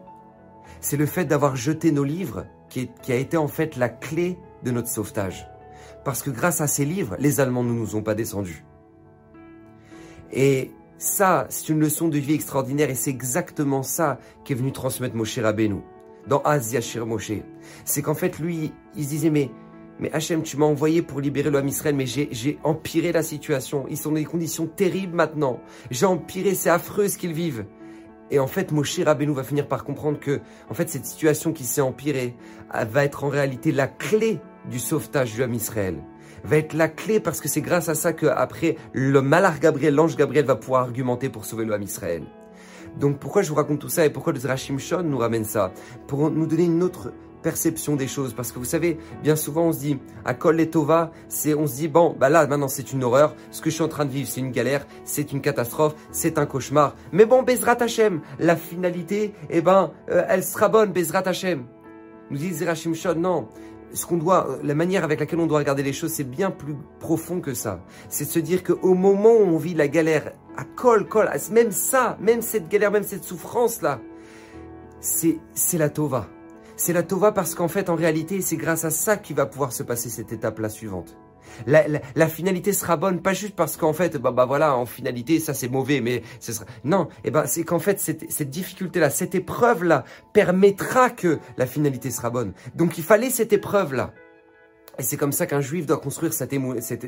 C'est 0.80 0.98
le 0.98 1.06
fait 1.06 1.26
d'avoir 1.26 1.56
jeté 1.56 1.92
nos 1.92 2.04
livres 2.04 2.46
qui, 2.70 2.90
qui 3.02 3.12
a 3.12 3.16
été 3.16 3.38
en 3.38 3.48
fait 3.48 3.76
la 3.76 3.90
clé 3.90 4.38
de 4.64 4.72
notre 4.72 4.88
sauvetage. 4.88 5.48
Parce 6.04 6.22
que 6.22 6.30
grâce 6.30 6.62
à 6.62 6.68
ces 6.68 6.86
livres, 6.86 7.16
les 7.20 7.40
Allemands 7.40 7.64
ne 7.64 7.74
nous 7.74 7.96
ont 7.96 8.04
pas 8.04 8.14
descendus. 8.14 8.64
Et 10.32 10.72
ça, 10.98 11.48
c'est 11.50 11.70
une 11.70 11.80
leçon 11.80 12.08
de 12.08 12.18
vie 12.18 12.36
extraordinaire 12.36 12.90
et 12.90 12.96
c'est 12.96 13.10
exactement 13.10 13.84
ça 13.84 14.20
qu'est 14.44 14.54
venu 14.54 14.72
transmettre 14.72 15.16
Moshe 15.16 15.40
Rabbeinu 15.40 15.82
dans 16.28 16.42
Asia 16.42 16.82
Shir 16.82 17.06
Moshe. 17.06 17.32
C'est 17.84 18.02
qu'en 18.02 18.16
fait, 18.16 18.40
lui, 18.40 18.74
il 18.96 19.04
se 19.04 19.10
disait, 19.10 19.30
mais, 19.30 19.52
mais 20.00 20.12
Hachem, 20.12 20.44
tu 20.44 20.58
m'as 20.58 20.66
envoyé 20.66 21.02
pour 21.02 21.22
libérer 21.22 21.50
l'homme 21.50 21.68
Israël, 21.68 21.96
mais 21.96 22.06
j'ai 22.06 22.60
empiré 22.64 23.12
la 23.12 23.24
situation. 23.24 23.86
Ils 23.90 23.98
sont 23.98 24.10
dans 24.10 24.16
des 24.16 24.26
conditions 24.26 24.68
terribles 24.68 25.16
maintenant. 25.16 25.60
J'ai 25.92 26.06
empiré, 26.06 26.56
c'est 26.56 26.70
affreux 26.70 27.08
ce 27.08 27.18
qu'ils 27.18 27.34
vivent. 27.34 27.66
Et 28.32 28.40
en 28.40 28.48
fait, 28.48 28.72
Moshe 28.72 29.00
Rabbeinu 29.00 29.34
va 29.34 29.44
finir 29.44 29.68
par 29.68 29.84
comprendre 29.84 30.20
que, 30.20 30.42
en 30.70 30.74
fait, 30.74 30.90
cette 30.90 31.06
situation 31.06 31.54
qui 31.54 31.64
s'est 31.64 31.82
empirée 31.82 32.36
va 32.74 33.06
être 33.06 33.24
en 33.24 33.30
réalité 33.30 33.72
la 33.72 33.88
clé 33.88 34.40
du 34.70 34.80
sauvetage 34.80 35.36
du 35.36 35.44
homme 35.44 35.54
Israël. 35.54 35.96
Va 36.44 36.58
être 36.58 36.74
la 36.74 36.88
clé 36.88 37.20
parce 37.20 37.40
que 37.40 37.48
c'est 37.48 37.62
grâce 37.62 37.90
à 37.90 37.96
ça 37.96 38.14
que 38.14 38.26
après 38.26 38.78
le 38.94 39.22
malach 39.22 39.60
Gabriel, 39.60 39.96
l'ange 39.96 40.16
Gabriel 40.16 40.46
va 40.46 40.56
pouvoir 40.56 40.84
argumenter 40.84 41.30
pour 41.30 41.46
sauver 41.46 41.66
l'homme 41.66 41.84
Israël. 41.84 42.24
Donc 43.00 43.20
pourquoi 43.20 43.42
je 43.42 43.50
vous 43.50 43.56
raconte 43.56 43.80
tout 43.80 43.90
ça 43.90 44.06
et 44.06 44.10
pourquoi 44.10 44.34
le 44.34 44.40
Zrachim 44.40 44.78
Shon 44.78 45.04
nous 45.04 45.18
ramène 45.18 45.46
ça 45.46 45.74
Pour 46.08 46.30
nous 46.30 46.48
donner 46.48 46.64
une 46.66 46.84
autre 46.84 47.12
perception 47.46 47.96
des 47.96 48.08
choses. 48.08 48.34
Parce 48.34 48.52
que 48.52 48.58
vous 48.58 48.66
savez, 48.66 48.98
bien 49.22 49.36
souvent 49.36 49.66
on 49.68 49.72
se 49.72 49.80
dit, 49.80 50.00
à 50.26 50.34
Kol 50.34 50.60
et 50.60 50.70
Tova, 50.70 51.12
c'est, 51.28 51.54
on 51.54 51.68
se 51.68 51.76
dit, 51.76 51.88
bon, 51.88 52.16
bah 52.20 52.28
là 52.28 52.48
maintenant 52.48 52.68
c'est 52.68 52.92
une 52.92 53.04
horreur, 53.04 53.36
ce 53.52 53.62
que 53.62 53.70
je 53.70 53.76
suis 53.76 53.84
en 53.84 53.88
train 53.88 54.06
de 54.06 54.10
vivre 54.10 54.28
c'est 54.28 54.42
une 54.42 54.52
galère, 54.52 54.88
c'est 55.04 55.32
une 55.32 55.42
catastrophe, 55.42 55.94
c'est 56.12 56.40
un 56.40 56.48
cauchemar. 56.48 56.96
Mais 57.12 57.26
bon, 57.26 57.44
Bezrat 57.44 57.78
Hashem, 57.84 58.22
la 58.40 58.56
finalité, 58.56 59.36
eh 59.52 59.62
ben, 59.62 59.92
euh, 60.10 60.24
elle 60.28 60.44
sera 60.44 60.70
bonne, 60.70 60.92
Bezrat 60.92 61.28
Hashem. 61.28 61.66
Nous 62.32 62.38
dit 62.40 62.52
Zrachim 62.52 62.96
Shon, 62.96 63.14
non, 63.16 63.48
ce 63.94 64.08
qu'on 64.08 64.18
doit, 64.18 64.50
euh, 64.50 64.58
la 64.64 64.74
manière 64.74 65.04
avec 65.04 65.20
laquelle 65.20 65.40
on 65.40 65.46
doit 65.46 65.60
regarder 65.60 65.84
les 65.84 65.94
choses, 65.94 66.12
c'est 66.12 66.24
bien 66.24 66.50
plus 66.50 66.76
profond 67.00 67.42
que 67.42 67.54
ça. 67.54 67.80
C'est 68.10 68.26
de 68.26 68.30
se 68.32 68.40
dire 68.40 68.64
qu'au 68.64 68.96
moment 68.96 69.34
où 69.34 69.44
on 69.44 69.58
vit 69.58 69.76
la 69.76 69.88
galère, 69.88 70.32
à 70.58 70.64
col, 70.64 71.08
col, 71.08 71.30
même 71.52 71.72
ça, 71.72 72.18
même 72.20 72.42
cette 72.42 72.68
galère, 72.68 72.92
même 72.92 73.04
cette 73.04 73.24
souffrance-là, 73.24 74.00
c'est, 75.00 75.40
la 75.78 75.90
Tova. 75.90 76.28
C'est 76.76 76.94
la 76.94 77.04
Tova 77.04 77.32
parce 77.32 77.56
qu'en 77.56 77.68
fait, 77.68 77.90
en 77.90 77.96
réalité, 77.96 78.42
c'est 78.42 78.58
grâce 78.58 78.86
à 78.86 78.90
ça 78.90 79.18
qu'il 79.18 79.36
va 79.36 79.46
pouvoir 79.46 79.72
se 79.72 79.84
passer 79.84 80.10
cette 80.10 80.34
étape-là 80.34 80.70
suivante. 80.70 81.18
La, 81.68 82.28
finalité 82.28 82.74
sera 82.74 82.98
bonne, 82.98 83.22
pas 83.22 83.34
juste 83.34 83.56
parce 83.56 83.78
qu'en 83.78 83.94
fait, 83.94 84.18
bah, 84.18 84.32
bah 84.32 84.46
voilà, 84.46 84.76
en 84.76 84.86
finalité, 84.86 85.40
ça 85.40 85.54
c'est 85.54 85.70
mauvais, 85.70 86.02
mais 86.02 86.22
ce 86.40 86.52
sera... 86.52 86.66
Non, 86.84 87.08
et 87.24 87.26
eh 87.28 87.32
ben 87.32 87.46
c'est 87.46 87.64
qu'en 87.64 87.80
fait, 87.80 88.00
cette, 88.00 88.30
cette 88.30 88.50
difficulté-là, 88.50 89.10
cette 89.10 89.36
épreuve-là, 89.36 90.04
permettra 90.34 91.10
que 91.10 91.40
la 91.58 91.66
finalité 91.66 92.12
sera 92.12 92.30
bonne. 92.30 92.54
Donc 92.74 92.98
il 92.98 93.04
fallait 93.04 93.30
cette 93.30 93.54
épreuve-là. 93.54 94.14
Et 95.00 95.04
c'est 95.04 95.18
comme 95.18 95.32
ça 95.32 95.46
qu'un 95.46 95.62
juif 95.62 95.86
doit 95.86 95.98
construire 95.98 96.34
cette, 96.34 96.54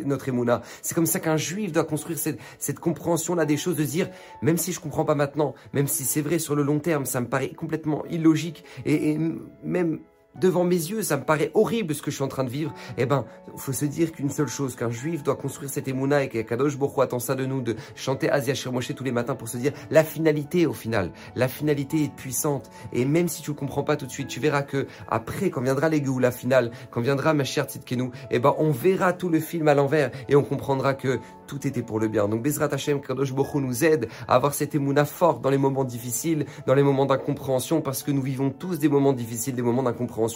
notre 0.06 0.30
émouna. 0.30 0.62
C'est 0.82 0.96
comme 0.96 1.06
ça 1.06 1.20
qu'un 1.20 1.38
juif 1.38 1.72
doit 1.72 1.84
construire 1.84 2.18
cette, 2.20 2.80
compréhension-là 2.80 3.46
des 3.46 3.58
choses, 3.58 3.76
de 3.76 3.84
dire, 3.84 4.10
même 4.42 4.58
si 4.58 4.72
je 4.72 4.80
comprends 4.80 5.06
pas 5.06 5.16
maintenant, 5.16 5.56
même 5.74 5.88
si 5.88 6.04
c'est 6.04 6.22
vrai 6.22 6.40
sur 6.40 6.56
le 6.56 6.64
long 6.64 6.80
terme, 6.80 7.06
ça 7.06 7.22
me 7.22 7.28
paraît 7.28 7.50
complètement 7.50 8.06
illogique, 8.08 8.64
et 8.86 9.18
même 9.64 10.00
devant 10.38 10.64
mes 10.64 10.76
yeux, 10.76 11.02
ça 11.02 11.18
me 11.18 11.24
paraît 11.24 11.52
horrible 11.54 11.96
ce 11.96 12.02
que 12.02 12.12
je 12.12 12.16
suis 12.16 12.24
en 12.24 12.28
train 12.28 12.44
de 12.44 12.50
vivre, 12.50 12.74
eh 12.98 13.06
ben, 13.06 13.26
faut 13.56 13.74
se 13.74 13.86
dire 13.86 14.12
qu'une 14.12 14.30
seule 14.30 14.48
chose, 14.48 14.76
qu'un 14.76 14.92
juif 14.92 15.24
doit 15.24 15.36
construire 15.36 15.70
cette 15.70 15.88
émouna 15.88 16.24
et 16.24 16.30
qu'Akadosh 16.30 16.78
Boko 16.78 17.02
attend 17.02 17.20
ça 17.20 17.36
de 17.36 17.46
nous, 17.46 17.62
de 17.62 17.76
chanter 17.96 18.30
Asia 18.30 18.54
Shir 18.54 18.72
tous 18.96 19.04
les 19.04 19.12
matins 19.12 19.36
pour 19.36 19.48
se 19.48 19.58
dire 19.58 19.74
la 19.90 20.04
finalité 20.04 20.66
au 20.66 20.74
final. 20.74 21.12
La 21.36 21.48
finalité 21.48 22.04
est 22.04 22.16
puissante. 22.16 22.70
Et 22.94 23.06
même 23.06 23.28
si 23.28 23.42
tu 23.42 23.52
ne 23.52 23.56
comprends 23.56 23.84
pas 23.84 23.96
tout 23.96 24.06
de 24.06 24.12
suite, 24.12 24.28
tu 24.28 24.40
verras 24.40 24.62
que 24.62 24.88
après, 25.08 25.50
quand 25.50 25.62
viendra 25.62 25.90
les 25.90 26.04
la 26.20 26.32
finale, 26.32 26.72
quand 26.90 27.02
viendra 27.02 27.34
ma 27.34 27.44
chère 27.44 27.66
Tzidkenu, 27.66 28.12
eh 28.32 28.40
ben, 28.40 28.56
on 28.58 28.72
verra 28.72 29.14
tout 29.14 29.30
le 29.30 29.40
film 29.40 29.68
à 29.68 29.74
l'envers 29.74 30.12
et 30.30 30.36
on 30.36 30.44
comprendra 30.44 30.94
que 30.94 31.20
tout 31.48 31.66
était 31.66 31.82
pour 31.82 32.00
le 32.00 32.08
bien. 32.08 32.28
Donc 32.28 32.44
Bezrat 32.44 32.70
Hashem, 32.72 33.02
Kadosh 33.02 33.34
Boko 33.34 33.60
nous 33.60 33.84
aide 33.84 34.08
à 34.28 34.36
avoir 34.36 34.54
cette 34.54 34.76
émouna 34.76 35.06
forte 35.06 35.42
dans 35.42 35.50
les 35.50 35.58
moments 35.58 35.84
difficiles, 35.84 36.46
dans 36.66 36.74
les 36.74 36.84
moments 36.84 37.06
d'incompréhension, 37.06 37.82
parce 37.82 38.04
que 38.04 38.12
nous 38.12 38.22
vivons 38.22 38.52
tous 38.52 38.80
des 38.80 38.90
moments 38.90 39.14
difficiles, 39.14 39.56
des 39.56 39.62
moments 39.62 39.84
d'incompréhension 39.84 40.27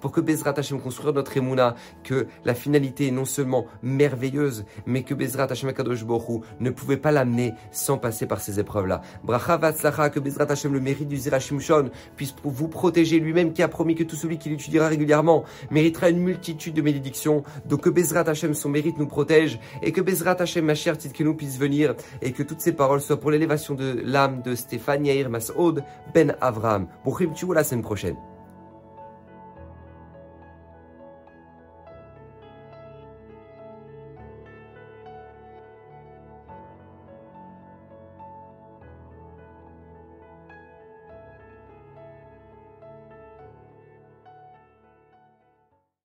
pour 0.00 0.12
que 0.12 0.20
Bezrat 0.20 0.54
Hashem 0.56 0.80
construire 0.80 1.14
notre 1.14 1.36
Emouna, 1.36 1.74
que 2.04 2.26
la 2.44 2.54
finalité 2.54 3.08
est 3.08 3.12
non 3.12 3.24
seulement 3.24 3.66
merveilleuse, 3.82 4.64
mais 4.86 5.02
que 5.02 5.14
Bezrat 5.14 5.46
Hashem 5.50 5.72
Kadosh 5.72 6.04
Borou 6.04 6.42
ne 6.60 6.70
pouvait 6.70 6.96
pas 6.96 7.12
l'amener 7.12 7.54
sans 7.70 7.98
passer 7.98 8.26
par 8.26 8.40
ces 8.40 8.60
épreuves-là. 8.60 9.00
Bracha 9.24 9.56
Vatzlacha, 9.56 10.10
que 10.10 10.20
Bezrat 10.20 10.50
Hashem, 10.50 10.72
le 10.72 10.80
mérite 10.80 11.08
du 11.08 11.16
Zerachimshon, 11.16 11.90
puisse 12.16 12.34
vous 12.42 12.68
protéger 12.68 13.18
lui-même 13.18 13.52
qui 13.52 13.62
a 13.62 13.68
promis 13.68 13.94
que 13.94 14.04
tout 14.04 14.16
celui 14.16 14.38
qui 14.38 14.48
l'étudiera 14.48 14.88
régulièrement 14.88 15.44
méritera 15.70 16.08
une 16.10 16.18
multitude 16.18 16.74
de 16.74 16.82
bénédictions. 16.82 17.42
Donc 17.66 17.82
que 17.82 17.90
Bezrat 17.90 18.28
Hashem, 18.28 18.54
son 18.54 18.68
mérite 18.68 18.98
nous 18.98 19.06
protège 19.06 19.58
et 19.82 19.92
que 19.92 20.00
Bezrat 20.00 20.36
Hashem, 20.40 20.64
ma 20.64 20.74
chère 20.74 20.96
petite 20.96 21.12
que 21.12 21.24
nous 21.24 21.34
puisse 21.34 21.58
venir 21.58 21.94
et 22.22 22.32
que 22.32 22.42
toutes 22.42 22.60
ces 22.60 22.72
paroles 22.72 23.00
soient 23.00 23.20
pour 23.20 23.30
l'élévation 23.30 23.74
de 23.74 24.00
l'âme 24.04 24.42
de 24.42 24.54
Stéphane 24.54 25.06
Yair 25.06 25.30
Masoud 25.30 25.84
Ben 26.14 26.36
Avram. 26.40 26.86
Bouchim 27.04 27.32
la 27.54 27.64
semaine 27.64 27.82
prochaine. 27.82 28.16